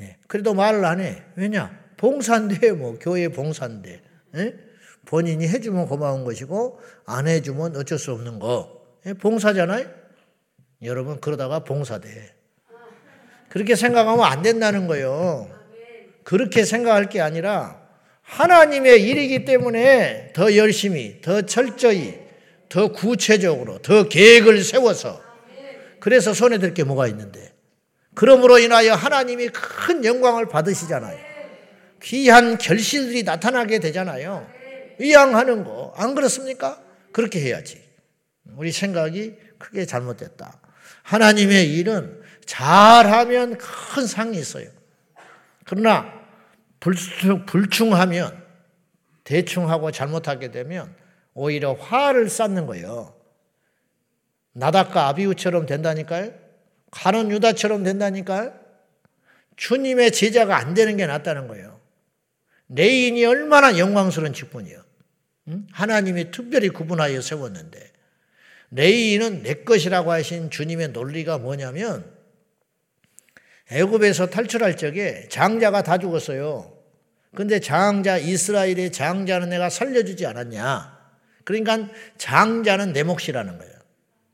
예? 0.00 0.16
그래도 0.26 0.54
말을 0.54 0.84
안 0.86 1.00
해. 1.00 1.22
왜냐? 1.34 1.78
봉사인데 1.98 2.72
뭐 2.72 2.98
교회 2.98 3.28
봉사인데 3.28 4.02
예? 4.36 4.65
본인이 5.06 5.48
해주면 5.48 5.86
고마운 5.86 6.24
것이고 6.24 6.80
안 7.06 7.26
해주면 7.26 7.76
어쩔 7.76 7.98
수 7.98 8.12
없는 8.12 8.38
거. 8.38 8.82
예? 9.06 9.14
봉사잖아요. 9.14 9.86
여러분 10.82 11.20
그러다가 11.20 11.60
봉사돼. 11.60 12.34
그렇게 13.48 13.74
생각하면 13.76 14.24
안 14.24 14.42
된다는 14.42 14.86
거예요. 14.86 15.48
그렇게 16.24 16.64
생각할 16.64 17.08
게 17.08 17.20
아니라 17.20 17.80
하나님의 18.22 19.02
일이기 19.04 19.44
때문에 19.44 20.32
더 20.34 20.56
열심히, 20.56 21.20
더 21.22 21.42
철저히, 21.42 22.18
더 22.68 22.88
구체적으로, 22.92 23.78
더 23.78 24.08
계획을 24.08 24.62
세워서 24.64 25.22
그래서 26.00 26.34
손에 26.34 26.58
들 26.58 26.74
게 26.74 26.82
뭐가 26.82 27.06
있는데 27.08 27.52
그러므로 28.14 28.58
인하여 28.58 28.94
하나님이 28.94 29.48
큰 29.48 30.04
영광을 30.04 30.48
받으시잖아요. 30.48 31.16
귀한 32.02 32.58
결실들이 32.58 33.22
나타나게 33.22 33.78
되잖아요. 33.78 34.46
위양하는 34.98 35.64
거. 35.64 35.92
안 35.96 36.14
그렇습니까? 36.14 36.80
그렇게 37.12 37.40
해야지. 37.40 37.82
우리 38.56 38.72
생각이 38.72 39.36
크게 39.58 39.86
잘못됐다. 39.86 40.60
하나님의 41.02 41.72
일은 41.74 42.22
잘하면 42.44 43.58
큰 43.58 44.06
상이 44.06 44.38
있어요. 44.38 44.68
그러나 45.64 46.12
불충, 46.80 47.94
하면 47.94 48.42
대충하고 49.24 49.90
잘못하게 49.90 50.50
되면 50.50 50.94
오히려 51.34 51.72
화를 51.72 52.28
쌓는 52.28 52.66
거예요. 52.66 53.14
나답과 54.52 55.08
아비우처럼 55.08 55.66
된다니까요. 55.66 56.32
가는 56.90 57.30
유다처럼 57.30 57.82
된다니까요. 57.82 58.54
주님의 59.56 60.12
제자가 60.12 60.56
안 60.56 60.74
되는 60.74 60.96
게 60.96 61.06
낫다는 61.06 61.48
거예요. 61.48 61.80
레위인이 62.68 63.24
얼마나 63.24 63.78
영광스러운 63.78 64.32
직분이요. 64.32 64.85
하나님이 65.72 66.30
특별히 66.30 66.68
구분하여 66.68 67.20
세웠는데 67.20 67.92
레위는 68.70 69.42
내 69.42 69.54
것이라고 69.54 70.10
하신 70.12 70.50
주님의 70.50 70.88
논리가 70.88 71.38
뭐냐면 71.38 72.10
애굽에서 73.70 74.26
탈출할 74.26 74.76
적에 74.76 75.28
장자가 75.28 75.82
다 75.82 75.98
죽었어요. 75.98 76.76
근데 77.34 77.60
장자 77.60 78.18
이스라엘의 78.18 78.92
장자는 78.92 79.50
내가 79.50 79.68
살려주지 79.68 80.26
않았냐? 80.26 80.96
그러니까 81.44 81.88
장자는 82.16 82.92
내 82.92 83.02
몫이라는 83.02 83.58
거예요. 83.58 83.72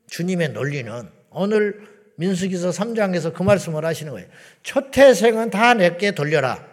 주님의 0.08 0.50
논리는 0.50 1.08
오늘 1.30 1.88
민수기서 2.16 2.70
3장에서 2.70 3.34
그 3.34 3.42
말씀을 3.42 3.84
하시는 3.84 4.12
거예요. 4.12 4.28
초태생은 4.62 5.50
다 5.50 5.74
내게 5.74 6.12
돌려라. 6.12 6.66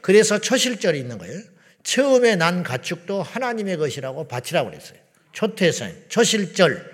그래서 0.00 0.38
초실절이 0.38 0.98
있는 0.98 1.18
거예요. 1.18 1.40
처음에 1.82 2.36
난 2.36 2.62
가축도 2.62 3.22
하나님의 3.22 3.76
것이라고 3.76 4.28
바치라고 4.28 4.70
그랬어요. 4.70 4.98
초태생, 5.32 6.04
초실절. 6.08 6.92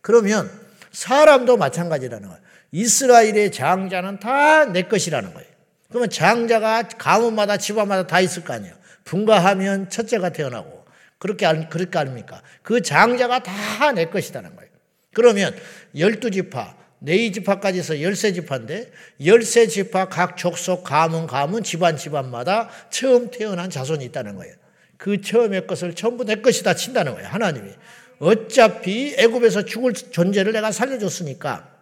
그러면 0.00 0.50
사람도 0.92 1.56
마찬가지라는 1.56 2.28
거예요. 2.28 2.42
이스라엘의 2.72 3.52
장자는 3.52 4.20
다 4.20 4.64
내 4.66 4.82
것이라는 4.82 5.34
거예요. 5.34 5.48
그러면 5.88 6.08
장자가 6.08 6.84
가문마다 6.88 7.56
집안마다 7.56 8.06
다 8.06 8.20
있을 8.20 8.44
거 8.44 8.52
아니에요. 8.52 8.74
분가하면 9.04 9.90
첫째가 9.90 10.30
태어나고 10.30 10.84
그렇게 11.18 11.46
그렇게 11.68 11.98
아닙니까? 11.98 12.42
그 12.62 12.80
장자가 12.80 13.42
다 13.42 13.92
내 13.92 14.04
것이라는 14.06 14.54
거예요. 14.54 14.70
그러면 15.12 15.56
열두 15.98 16.30
지파, 16.30 16.76
네이 17.00 17.32
지파까지 17.32 17.78
해서 17.78 18.00
열세 18.00 18.32
지파인데 18.32 18.90
열세 19.24 19.66
지파 19.66 20.08
각 20.08 20.36
족속 20.36 20.84
가문 20.84 21.26
가문 21.26 21.62
집안 21.62 21.96
집안마다 21.96 22.68
처음 22.90 23.30
태어난 23.30 23.70
자손이 23.70 24.04
있다는 24.06 24.36
거예요. 24.36 24.54
그 24.96 25.20
처음의 25.20 25.66
것을 25.66 25.94
전부 25.94 26.24
내 26.24 26.36
것이다 26.36 26.74
친다는 26.74 27.14
거예요. 27.14 27.28
하나님이. 27.28 27.70
어차피 28.18 29.14
애굽에서 29.16 29.64
죽을 29.64 29.94
존재를 29.94 30.52
내가 30.52 30.72
살려줬으니까 30.72 31.74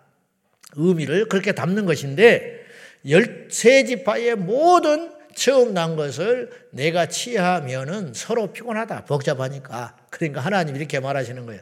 의미를 0.77 1.29
그렇게 1.29 1.51
담는 1.51 1.85
것인데 1.85 2.65
열세 3.09 3.85
지파의 3.85 4.37
모든 4.37 5.13
처음 5.35 5.75
난 5.75 5.97
것을 5.97 6.51
내가 6.71 7.07
취하면은 7.07 8.13
서로 8.15 8.53
피곤하다 8.53 9.05
복잡하니까 9.05 9.97
그러니까 10.11 10.41
하나님 10.41 10.77
이렇게 10.77 11.01
말하시는 11.01 11.45
거예요. 11.45 11.61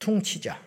퉁치자 0.00 0.65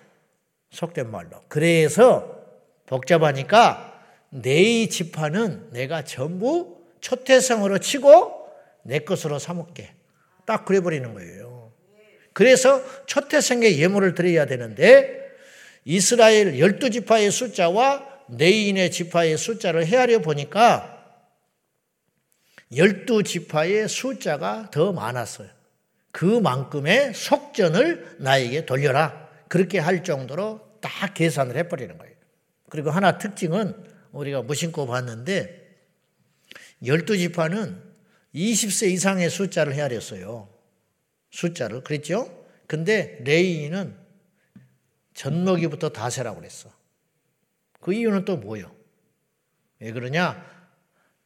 속된 0.71 1.09
말로. 1.11 1.41
그래서 1.47 2.37
복잡하니까 2.85 4.01
내 4.29 4.87
지파는 4.87 5.71
내가 5.71 6.03
전부 6.03 6.77
초태성으로 7.01 7.79
치고 7.79 8.47
내 8.83 8.99
것으로 8.99 9.39
삼을게. 9.39 9.93
딱 10.45 10.65
그래버리는 10.65 11.13
거예요. 11.13 11.71
그래서 12.33 12.81
초태생의 13.05 13.79
예물을 13.79 14.15
드려야 14.15 14.45
되는데 14.45 15.19
이스라엘 15.85 16.59
열두 16.59 16.89
지파의 16.89 17.31
숫자와 17.31 18.07
네인의 18.29 18.91
지파의 18.91 19.37
숫자를 19.37 19.85
헤아려 19.85 20.19
보니까 20.19 20.95
열두 22.75 23.23
지파의 23.23 23.87
숫자가 23.89 24.69
더 24.71 24.91
많았어요. 24.93 25.49
그만큼의 26.11 27.13
속전을 27.13 28.17
나에게 28.19 28.65
돌려라. 28.65 29.28
그렇게 29.49 29.79
할 29.79 30.03
정도로 30.03 30.77
딱 30.79 31.13
계산을 31.13 31.57
해버리는 31.57 31.97
거예요. 31.97 32.15
그리고 32.69 32.91
하나 32.91 33.17
특징은 33.17 33.83
우리가 34.11 34.43
무심코 34.43 34.87
봤는데 34.87 35.67
열두 36.85 37.17
지파는 37.17 37.81
20세 38.33 38.91
이상의 38.91 39.29
숫자를 39.29 39.73
헤아렸어요. 39.73 40.47
숫자를. 41.31 41.83
그랬죠? 41.83 42.47
근데 42.67 43.19
레이는 43.25 43.97
젖먹이부터 45.15 45.89
다 45.89 46.09
세라고 46.09 46.39
그랬어. 46.39 46.71
그 47.81 47.93
이유는 47.93 48.25
또 48.25 48.37
뭐예요? 48.37 48.71
왜 49.79 49.91
그러냐? 49.91 50.45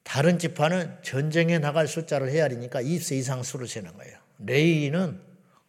다른 0.03 0.39
지파는 0.39 0.97
전쟁에 1.01 1.59
나갈 1.59 1.87
숫자를 1.87 2.29
헤아리니까 2.29 2.81
20세 2.81 3.17
이상 3.17 3.43
수를 3.43 3.67
세는 3.67 3.93
거예요. 3.93 4.17
레이는 4.39 5.21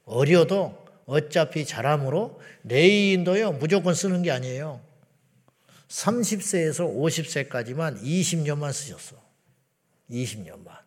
어려도 0.05 0.84
어차피 1.07 1.65
자람으로 1.65 2.41
레이인도요 2.65 3.53
무조건 3.53 3.95
쓰는 3.95 4.23
게 4.23 4.31
아니에요. 4.31 4.81
30세에서 5.89 6.95
50세까지만 6.97 8.03
20년만 8.03 8.73
쓰셨어. 8.73 9.17
20년만. 10.11 10.85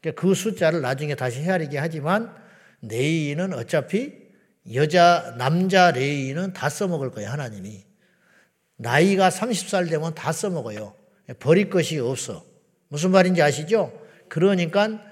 그러니까 0.00 0.20
그 0.20 0.34
숫자를 0.34 0.80
나중에 0.80 1.14
다시 1.14 1.40
헤아리게 1.40 1.78
하지만 1.78 2.34
레이는 2.82 3.52
어차피 3.54 4.12
여자 4.74 5.34
남자 5.38 5.90
레이는 5.90 6.52
다 6.52 6.68
써먹을 6.68 7.10
거예요 7.10 7.30
하나님이. 7.30 7.84
나이가 8.76 9.28
30살 9.28 9.90
되면 9.90 10.14
다 10.14 10.32
써먹어요. 10.32 10.94
버릴 11.40 11.68
것이 11.68 11.98
없어. 11.98 12.44
무슨 12.88 13.10
말인지 13.10 13.42
아시죠? 13.42 13.92
그러니까 14.28 15.02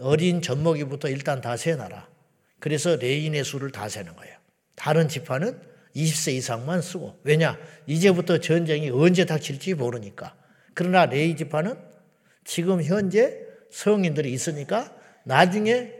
어린 0.00 0.42
젖먹이부터 0.42 1.08
일단 1.08 1.40
다 1.40 1.56
세놔라. 1.56 2.09
그래서 2.60 2.96
레위인의 2.96 3.44
수를 3.44 3.70
다 3.72 3.88
세는 3.88 4.14
거예요. 4.16 4.36
다른 4.76 5.08
지파는 5.08 5.58
20세 5.96 6.32
이상만 6.34 6.82
쓰고. 6.82 7.18
왜냐? 7.24 7.58
이제부터 7.86 8.38
전쟁이 8.38 8.90
언제 8.90 9.24
닥칠지 9.24 9.74
모르니까. 9.74 10.36
그러나 10.74 11.06
레위 11.06 11.36
지파는 11.36 11.74
지금 12.44 12.82
현재 12.82 13.38
성인들이 13.70 14.32
있으니까 14.32 14.94
나중에 15.24 15.92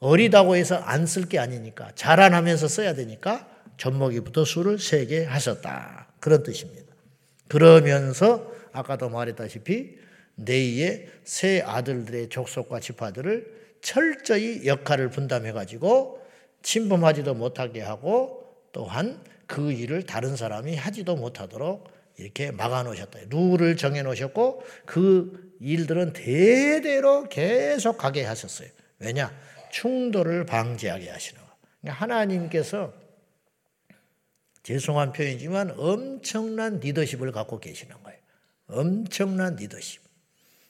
어리다고 0.00 0.56
해서 0.56 0.76
안 0.76 1.04
쓸 1.06 1.28
게 1.28 1.38
아니니까 1.38 1.92
자라나면서 1.94 2.68
써야 2.68 2.94
되니까 2.94 3.48
젖먹이부터 3.78 4.44
수를 4.44 4.78
세게 4.78 5.24
하셨다. 5.24 6.08
그런 6.20 6.42
뜻입니다. 6.42 6.92
그러면서 7.48 8.52
아까도 8.72 9.08
말했다시피 9.08 9.98
네이의 10.36 11.08
세 11.24 11.62
아들들의 11.64 12.28
족속과 12.28 12.80
지파들을 12.80 13.57
철저히 13.80 14.66
역할을 14.66 15.10
분담해 15.10 15.52
가지고 15.52 16.24
침범하지도 16.62 17.34
못하게 17.34 17.80
하고 17.80 18.56
또한 18.72 19.22
그 19.46 19.72
일을 19.72 20.04
다른 20.04 20.36
사람이 20.36 20.76
하지도 20.76 21.16
못하도록 21.16 21.88
이렇게 22.18 22.50
막아 22.50 22.82
놓으셨다. 22.82 23.20
룰을 23.30 23.76
정해 23.76 24.02
놓으셨고 24.02 24.62
그 24.84 25.56
일들은 25.60 26.12
대대로 26.12 27.28
계속 27.28 27.96
가게 27.96 28.24
하셨어요. 28.24 28.68
왜냐? 28.98 29.32
충돌을 29.70 30.46
방지하게 30.46 31.10
하시는 31.10 31.40
거. 31.40 31.48
그러니까 31.80 32.02
하나님께서 32.02 32.92
죄송한 34.62 35.12
표현이지만 35.12 35.74
엄청난 35.78 36.80
리더십을 36.80 37.32
갖고 37.32 37.58
계시는 37.60 37.96
거예요. 38.02 38.18
엄청난 38.66 39.56
리더십. 39.56 40.02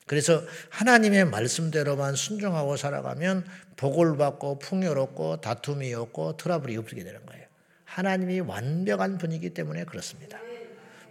그래서 0.09 0.43
하나님의 0.71 1.27
말씀대로만 1.27 2.17
순종하고 2.17 2.77
살아가면 2.77 3.47
복을 3.77 4.17
받고 4.17 4.59
풍요롭고 4.59 5.41
다툼이 5.41 5.95
없고 5.95 6.37
트러블이 6.39 6.77
없게 6.79 7.05
되는 7.05 7.25
거예요. 7.25 7.47
하나님이 7.85 8.41
완벽한 8.41 9.19
분이기 9.19 9.51
때문에 9.51 9.85
그렇습니다. 9.85 10.41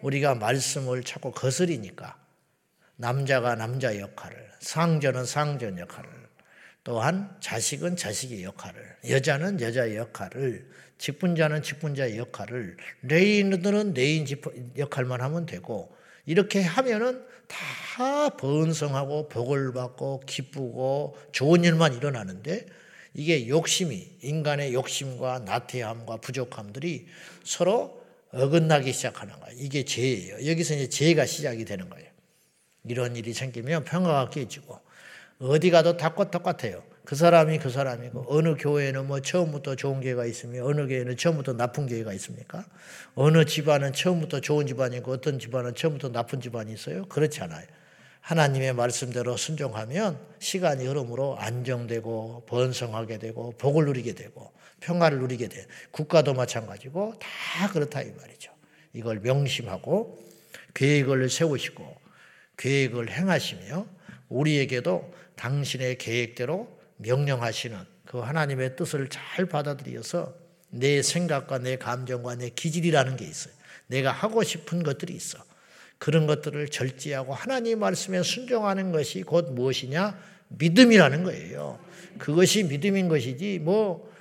우리가 0.01 0.35
말씀을 0.35 1.03
자꾸 1.03 1.31
거스리니까 1.31 2.17
남자가 2.97 3.55
남자 3.55 3.97
역할을, 3.97 4.49
상전은 4.59 5.25
상전 5.25 5.77
역할을, 5.77 6.09
또한 6.83 7.35
자식은 7.39 7.97
자식의 7.97 8.43
역할을, 8.43 8.97
여자는 9.09 9.61
여자의 9.61 9.97
역할을, 9.97 10.69
직분자는 10.97 11.61
직분자의 11.61 12.17
역할을, 12.17 12.77
레위인들은 13.03 13.93
레위인 13.93 14.25
역할만 14.77 15.21
하면 15.21 15.45
되고, 15.45 15.95
이렇게 16.25 16.63
하면은 16.63 17.23
다 17.47 18.29
번성하고 18.29 19.29
복을 19.29 19.73
받고 19.73 20.21
기쁘고 20.25 21.17
좋은 21.31 21.63
일만 21.63 21.93
일어나는데 21.95 22.65
이게 23.13 23.47
욕심이 23.47 24.17
인간의 24.21 24.73
욕심과 24.73 25.39
나태함과 25.39 26.17
부족함들이 26.17 27.07
서로 27.43 28.01
어긋나기 28.31 28.93
시작하는 28.93 29.39
거예요. 29.39 29.57
이게 29.59 29.83
죄예요. 29.83 30.47
여기서 30.47 30.75
이제 30.75 30.89
죄가 30.89 31.25
시작이 31.25 31.65
되는 31.65 31.89
거예요. 31.89 32.07
이런 32.85 33.15
일이 33.15 33.33
생기면 33.33 33.85
평화가 33.85 34.29
깨지고 34.29 34.79
어디 35.39 35.71
가도 35.71 35.97
다 35.97 36.13
똑같아요. 36.13 36.83
그 37.07 37.15
사람이 37.15 37.59
그 37.59 37.69
사람이고 37.69 38.25
어느 38.27 38.55
교회는 38.55 39.07
뭐 39.07 39.21
처음부터 39.21 39.77
좋은 39.77 40.01
교회가 40.01 40.25
있으며 40.25 40.65
어느 40.65 40.87
교회는 40.87 41.15
처음부터 41.15 41.53
나쁜 41.53 41.87
교회가 41.87 42.11
있습니까? 42.15 42.65
어느 43.15 43.45
집안은 43.45 43.93
처음부터 43.93 44.41
좋은 44.41 44.67
집안이고 44.67 45.13
어떤 45.13 45.39
집안은 45.39 45.73
처음부터 45.73 46.11
나쁜 46.11 46.41
집안이 46.41 46.73
있어요? 46.73 47.05
그렇지 47.05 47.39
않아요. 47.43 47.65
하나님의 48.19 48.73
말씀대로 48.73 49.37
순종하면 49.37 50.19
시간이 50.39 50.85
흐름으로 50.85 51.37
안정되고 51.39 52.43
번성하게 52.45 53.19
되고 53.19 53.53
복을 53.57 53.85
누리게 53.85 54.13
되고 54.13 54.51
평화를 54.81 55.19
누리게 55.19 55.47
돼. 55.47 55.65
국가도 55.91 56.33
마찬가지고 56.33 57.13
다 57.19 57.71
그렇다 57.71 58.01
이 58.01 58.11
말이죠. 58.11 58.51
이걸 58.91 59.21
명심하고 59.21 60.27
계획을 60.73 61.29
세우시고 61.29 61.89
계획을 62.57 63.09
행하시며 63.11 63.87
우리에게도 64.27 65.13
당신의 65.37 65.99
계획대로 65.99 66.75
명령하시는 66.97 67.77
그 68.05 68.19
하나님의 68.19 68.75
뜻을 68.75 69.09
잘 69.09 69.45
받아들여서 69.45 70.33
내 70.69 71.01
생각과 71.01 71.59
내 71.59 71.77
감정과 71.77 72.35
내 72.35 72.49
기질이라는 72.49 73.15
게 73.17 73.25
있어요. 73.25 73.53
내가 73.87 74.11
하고 74.11 74.43
싶은 74.43 74.83
것들이 74.83 75.13
있어. 75.13 75.39
그런 75.97 76.27
것들을 76.27 76.67
절제하고 76.69 77.33
하나님 77.33 77.79
말씀에 77.79 78.21
순종하는 78.21 78.91
것이 78.91 79.23
곧 79.23 79.51
무엇이냐? 79.53 80.19
믿음이라는 80.49 81.23
거예요. 81.23 81.79
그것이 82.17 82.63
믿음인 82.63 83.07
것이지 83.07 83.59
뭐 83.59 84.11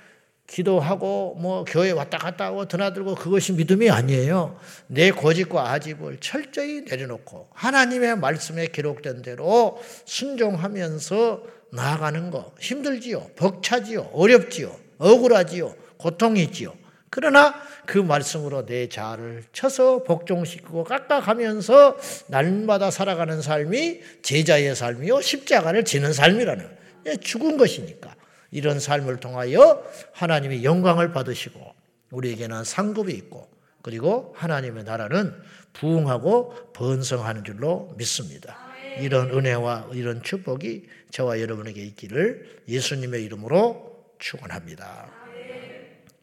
기도하고 0.47 1.35
뭐 1.39 1.65
교회 1.65 1.91
왔다 1.91 2.17
갔다 2.17 2.45
하고 2.45 2.67
드나들고 2.67 3.15
그것이 3.15 3.51
믿음이 3.53 3.89
아니에요. 3.89 4.57
내 4.87 5.11
고집과 5.11 5.71
아집을 5.71 6.17
철저히 6.21 6.81
내려놓고 6.81 7.49
하나님의 7.53 8.17
말씀에 8.17 8.67
기록된 8.67 9.21
대로 9.21 9.81
순종하면서 10.05 11.43
나아가는 11.73 12.31
거 12.31 12.53
힘들지요. 12.59 13.31
벅차지요. 13.35 14.09
어렵지요. 14.13 14.73
억울하지요. 14.97 15.75
고통이 15.97 16.41
있지요. 16.43 16.73
그러나 17.09 17.55
그 17.85 17.97
말씀으로 17.97 18.65
내 18.65 18.89
자아를 18.89 19.43
쳐서 19.51 20.03
복종시키고 20.03 20.83
깎아가면서 20.83 21.97
날마다 22.27 22.91
살아가는 22.91 23.41
삶이 23.41 24.01
제자의 24.21 24.75
삶이요. 24.75 25.21
십자가를 25.21 25.83
지는 25.83 26.13
삶이라는 26.13 26.77
예, 27.07 27.15
죽은 27.17 27.57
것이니까. 27.57 28.16
이런 28.51 28.79
삶을 28.79 29.17
통하여 29.17 29.83
하나님의 30.13 30.63
영광을 30.63 31.11
받으시고 31.11 31.75
우리에게는 32.11 32.63
상급이 32.63 33.13
있고 33.13 33.49
그리고 33.81 34.33
하나님의 34.37 34.83
나라는 34.83 35.33
부흥하고 35.73 36.71
번성하는 36.73 37.43
줄로 37.43 37.93
믿습니다. 37.97 38.57
이런 38.99 39.29
은혜와 39.29 39.89
이런 39.93 40.23
축복이 40.23 40.87
저와 41.11 41.39
여러분에게 41.39 41.81
있기를 41.83 42.63
예수님의 42.67 43.23
이름으로 43.25 44.15
축원합니다. 44.19 45.09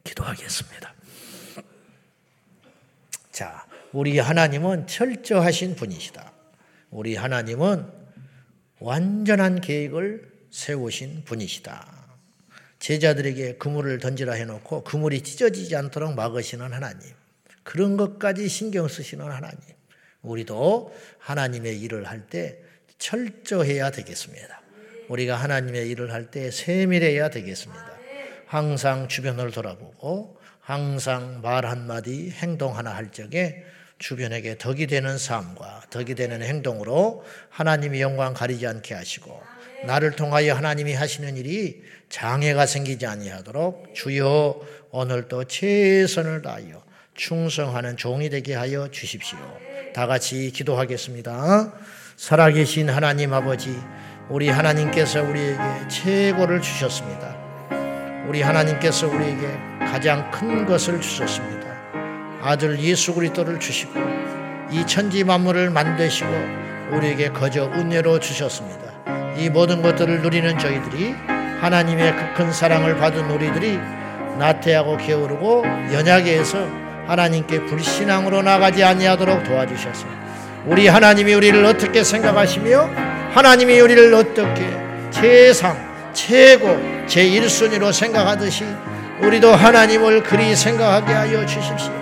기도하겠습니다. 0.03 0.95
자, 3.31 3.67
우리 3.93 4.19
하나님은 4.19 4.87
철저하신 4.87 5.77
분이시다. 5.77 6.33
우리 6.91 7.17
하나님은 7.17 7.87
완전한 8.81 9.61
계획을 9.61 10.31
세우신 10.51 11.25
분이시다. 11.25 11.94
제자들에게 12.85 13.55
그물을 13.55 13.99
던지라 13.99 14.35
해놓고 14.35 14.85
그물이 14.85 15.23
찢어지지 15.23 15.75
않도록 15.75 16.15
막으시는 16.15 16.71
하나님. 16.71 17.15
그런 17.63 17.97
것까지 17.97 18.47
신경 18.47 18.89
쓰시는 18.89 19.25
하나님. 19.25 19.59
우리도 20.21 20.95
하나님의 21.19 21.81
일을 21.81 22.05
할 22.05 22.27
때 22.29 22.59
철저해야 22.99 23.91
되겠습니다. 23.91 24.61
우리가 25.09 25.35
하나님의 25.35 25.89
일을 25.89 26.13
할 26.13 26.31
때 26.31 26.51
세밀해야 26.51 27.31
되겠습니다. 27.31 27.91
항상 28.47 29.09
주변을 29.09 29.51
돌아보고 29.51 30.37
항상 30.61 31.41
말 31.41 31.65
한마디 31.65 32.31
행동 32.33 32.77
하나 32.77 32.95
할 32.95 33.11
적에 33.13 33.65
주변에게 33.99 34.59
덕이 34.59 34.89
되는 34.89 35.17
삶과 35.17 35.85
덕이 35.89 36.15
되는 36.15 36.43
행동으로 36.43 37.25
하나님의 37.49 38.03
영광 38.03 38.35
가리지 38.35 38.67
않게 38.67 38.93
하시고 38.93 39.54
나를 39.87 40.13
통하여 40.13 40.55
하나님이 40.55 40.95
하시는 40.95 41.37
일이 41.37 41.83
장애가 42.09 42.67
생기지 42.67 43.07
아니하도록 43.07 43.95
주여 43.95 44.61
오늘도 44.91 45.45
최선을 45.45 46.43
다하여 46.43 46.83
충성하는 47.15 47.97
종이 47.97 48.29
되게 48.31 48.55
하여 48.55 48.91
주십시오. 48.91 49.39
다 49.95 50.07
같이 50.07 50.51
기도하겠습니다. 50.51 51.73
살아계신 52.17 52.89
하나님 52.91 53.33
아버지 53.33 53.77
우리 54.29 54.49
하나님께서 54.49 55.23
우리에게 55.23 55.59
최고를 55.89 56.61
주셨습니다. 56.61 57.37
우리 58.27 58.43
하나님께서 58.43 59.07
우리에게 59.09 59.47
가장 59.81 60.31
큰 60.31 60.65
것을 60.65 61.01
주셨습니다. 61.01 61.65
아들 62.41 62.79
예수 62.81 63.15
그리스도를 63.15 63.61
주시고 63.61 63.93
이 64.71 64.87
천지 64.87 65.25
만물을 65.25 65.71
만드시고 65.71 66.31
우리에게 66.93 67.31
거저 67.31 67.67
은혜로 67.67 68.21
주셨습니다. 68.21 68.84
이 69.37 69.49
모든 69.51 69.83
것들을 69.83 70.23
누리는 70.23 70.59
저희들이 70.59 71.15
하나님의 71.61 72.15
그 72.17 72.35
큰 72.35 72.53
사랑을 72.53 72.97
받은 72.97 73.31
우리들이 73.31 73.79
나태하고 74.39 74.97
게으르고 74.97 75.65
연약해 75.93 76.43
서 76.43 76.59
하나님께 77.07 77.67
불신앙으로 77.67 78.43
나가지 78.43 78.83
아니하도록 78.83 79.45
도와주셔서 79.45 80.07
우리 80.67 80.89
하나님이 80.89 81.35
우리를 81.35 81.65
어떻게 81.65 82.03
생각하시며 82.03 82.91
하나님이 83.35 83.79
우리를 83.81 84.13
어떻게 84.15 84.65
최상 85.11 85.77
최고 86.13 86.67
제1순위로 87.07 87.93
생각하듯이 87.93 88.65
우리도 89.21 89.53
하나님을 89.53 90.23
그리 90.23 90.57
생각하게 90.57 91.13
하여 91.13 91.47
주십시오. 91.47 91.93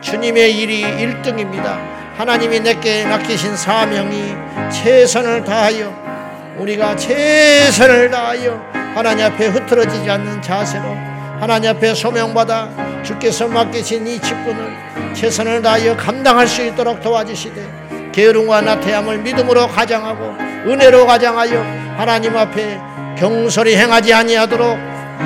주님의 0.00 0.56
일이 0.56 0.82
1등입니다. 0.82 1.78
하나님이 2.16 2.60
내게 2.60 3.04
맡기신 3.04 3.56
사명이 3.56 4.34
최선을 4.70 5.44
다하여 5.44 6.03
우리가 6.58 6.96
최선을 6.96 8.10
다하여 8.10 8.60
하나님 8.94 9.26
앞에 9.26 9.48
흐트러지지 9.48 10.08
않는 10.08 10.40
자세로 10.40 10.84
하나님 11.40 11.70
앞에 11.70 11.94
소명받아 11.94 13.02
주께서 13.02 13.48
맡기신 13.48 14.06
이 14.06 14.20
직분을 14.20 15.12
최선을 15.14 15.62
다하여 15.62 15.96
감당할 15.96 16.46
수 16.46 16.64
있도록 16.64 17.02
도와주시되 17.02 18.10
게으름과 18.12 18.60
나태함을 18.60 19.18
믿음으로 19.18 19.66
가장하고 19.66 20.36
은혜로 20.70 21.06
가장하여 21.06 21.60
하나님 21.96 22.36
앞에 22.36 22.80
경솔히 23.18 23.76
행하지 23.76 24.14
아니하도록 24.14 24.78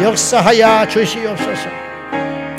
역사하여 0.03 0.89
주시옵소서. 0.89 1.69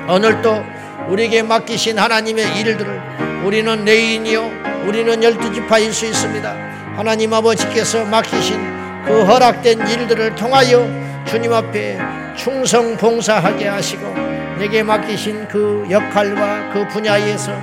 오늘도 0.08 0.66
우리에게 1.08 1.44
맡기신 1.44 1.98
하나님의 1.98 2.60
일들을 2.60 3.02
우리는 3.44 3.84
내인이요 3.84 4.52
우리는 4.86 5.24
열두 5.24 5.54
지파일 5.54 5.92
수 5.94 6.06
있습니다. 6.06 6.70
하나님 7.00 7.34
아버지께서 7.34 8.04
맡기신 8.04 8.58
그 9.06 9.24
허락된 9.24 9.88
일들을 9.88 10.36
통하여 10.36 10.86
주님 11.26 11.54
앞에 11.54 11.98
충성 12.36 12.98
봉사하게 12.98 13.70
하시고 13.70 14.06
내게 14.58 14.84
맡기신 14.84 15.48
그 15.48 15.88
역할과 15.90 16.74
그 16.74 16.86
분야에서 16.90 17.54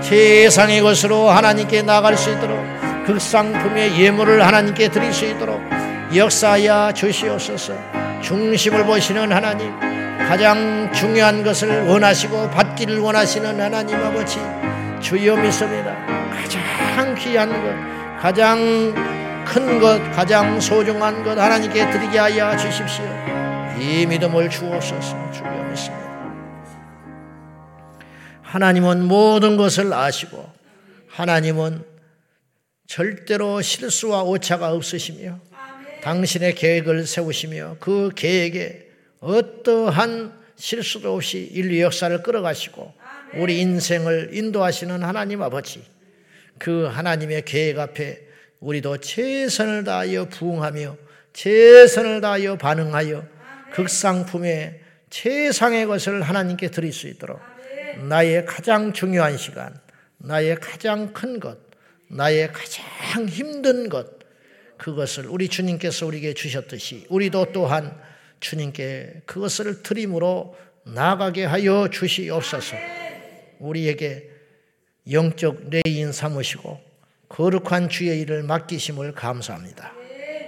최상의 0.00 0.80
것으로 0.80 1.28
하나님께 1.28 1.82
나갈 1.82 2.16
수 2.16 2.30
있도록 2.30 2.58
극상품의 3.04 4.00
예물을 4.00 4.42
하나님께 4.42 4.88
드릴 4.88 5.12
수 5.12 5.26
있도록 5.26 5.60
역사하여 6.14 6.92
주시옵소서. 6.94 7.74
중심을 8.22 8.86
보시는 8.86 9.30
하나님 9.30 9.78
가장 10.26 10.90
중요한 10.94 11.44
것을 11.44 11.86
원하시고 11.86 12.48
받기를 12.48 12.98
원하시는 13.00 13.60
하나님 13.60 13.94
아버지 14.02 14.40
주여 15.02 15.36
믿습니다. 15.36 15.94
가장 16.32 17.14
귀한 17.14 17.50
것 17.50 17.96
가장 18.20 18.94
큰 19.44 19.78
것 19.80 19.98
가장 20.12 20.60
소중한 20.60 21.22
것 21.22 21.38
하나님께 21.38 21.90
드리게 21.90 22.18
하여 22.18 22.56
주십시오. 22.56 23.04
이 23.78 24.06
믿음을 24.06 24.50
주옵소서 24.50 25.30
주여 25.32 25.64
믿습니다. 25.70 26.06
하나님은 28.42 29.04
모든 29.04 29.56
것을 29.56 29.92
아시고 29.92 30.50
하나님은 31.08 31.84
절대로 32.86 33.60
실수와 33.60 34.22
오차가 34.22 34.72
없으시며 34.72 35.38
당신의 36.02 36.54
계획을 36.54 37.06
세우시며 37.06 37.76
그 37.80 38.10
계획에 38.14 38.88
어떠한 39.20 40.32
실수도 40.56 41.14
없이 41.14 41.48
인류 41.52 41.80
역사를 41.80 42.22
끌어가시고 42.22 42.94
우리 43.34 43.60
인생을 43.60 44.30
인도하시는 44.32 45.02
하나님 45.02 45.42
아버지 45.42 45.84
그 46.58 46.84
하나님의 46.84 47.44
계획 47.44 47.78
앞에 47.78 48.26
우리도 48.60 48.98
최선을 48.98 49.84
다하여 49.84 50.26
부응하며 50.26 50.96
최선을 51.32 52.20
다하여 52.20 52.56
반응하여 52.56 53.26
극상품의 53.72 54.80
최상의 55.10 55.86
것을 55.86 56.22
하나님께 56.22 56.70
드릴 56.70 56.92
수 56.92 57.08
있도록 57.08 57.40
나의 58.08 58.44
가장 58.44 58.92
중요한 58.92 59.36
시간, 59.36 59.78
나의 60.18 60.56
가장 60.56 61.12
큰 61.12 61.40
것, 61.40 61.58
나의 62.08 62.52
가장 62.52 63.26
힘든 63.26 63.88
것, 63.88 64.16
그것을 64.76 65.26
우리 65.26 65.48
주님께서 65.48 66.06
우리에게 66.06 66.34
주셨듯이 66.34 67.06
우리도 67.08 67.52
또한 67.52 67.98
주님께 68.40 69.22
그것을 69.24 69.82
드림으로 69.82 70.56
나가게 70.84 71.44
하여 71.44 71.88
주시옵소서. 71.90 72.76
우리에게 73.58 74.35
영적 75.10 75.70
레위인 75.70 76.12
삼으시고 76.12 76.80
거룩한 77.28 77.88
주의 77.88 78.20
일을 78.20 78.42
맡기심을 78.44 79.12
감사합니다. 79.12 79.92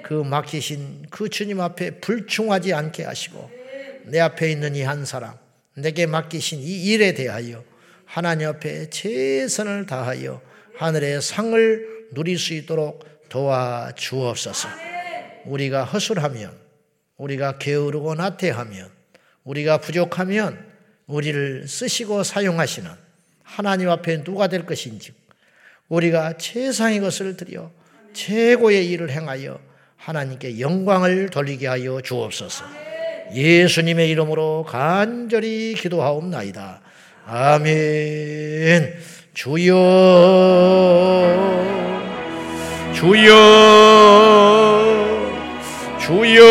그 0.03 0.15
맡기신 0.15 1.07
그 1.11 1.29
주님 1.29 1.61
앞에 1.61 2.01
불충하지 2.01 2.73
않게 2.73 3.05
하시고 3.05 3.51
내 4.05 4.21
앞에 4.21 4.51
있는 4.51 4.75
이 4.75 4.83
한 4.83 5.05
사람, 5.05 5.35
내게 5.75 6.07
맡기신 6.07 6.61
이 6.61 6.85
일에 6.87 7.13
대하여 7.13 7.63
하나님 8.05 8.49
앞에 8.49 8.91
최선을 8.91 9.87
다하여 9.87 10.41
하늘의 10.77 11.21
상을 11.21 12.09
누릴 12.15 12.39
수 12.39 12.55
있도록 12.55 13.05
도와 13.29 13.93
주옵소서. 13.95 14.69
우리가 15.45 15.85
허술하면, 15.85 16.57
우리가 17.19 17.59
게으르고 17.59 18.15
나태하면, 18.15 18.91
우리가 19.45 19.79
부족하면 19.79 20.65
우리를 21.07 21.69
쓰시고 21.69 22.23
사용하시는 22.23 22.91
하나님 23.49 23.89
앞에 23.89 24.23
누가 24.23 24.47
될 24.47 24.67
것인지 24.67 25.13
우리가 25.89 26.37
최상의 26.37 27.01
것을 27.01 27.37
드려 27.37 27.71
최고의 28.13 28.89
일을 28.91 29.11
행하여 29.11 29.59
하나님께 29.97 30.61
영광을 30.61 31.31
돌리게 31.31 31.67
하여 31.67 32.01
주옵소서. 32.01 32.65
예수님의 33.35 34.11
이름으로 34.11 34.65
간절히 34.69 35.75
기도하옵나이다. 35.75 36.83
아멘. 37.27 38.95
주여, 39.35 39.75
주여, 42.95 43.35
주여, 46.01 46.43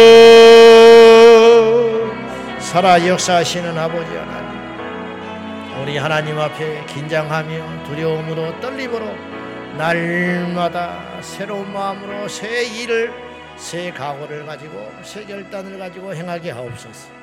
살아 2.60 3.08
역사하시는 3.08 3.78
아버지 3.78 4.12
하나님. 4.16 4.47
우리 5.88 5.96
하나님 5.98 6.38
앞에 6.38 6.86
긴장하며 6.86 7.86
두려움으로 7.86 8.60
떨림으로 8.60 9.06
날마다 9.78 11.22
새로운 11.22 11.72
마음으로 11.72 12.28
새 12.28 12.66
일을 12.66 13.10
새 13.56 13.90
각오를 13.92 14.46
가지고 14.46 14.92
새 15.02 15.24
결단을 15.24 15.80
가지고 15.80 16.14
행하게 16.14 16.52
하옵소서. 16.52 17.17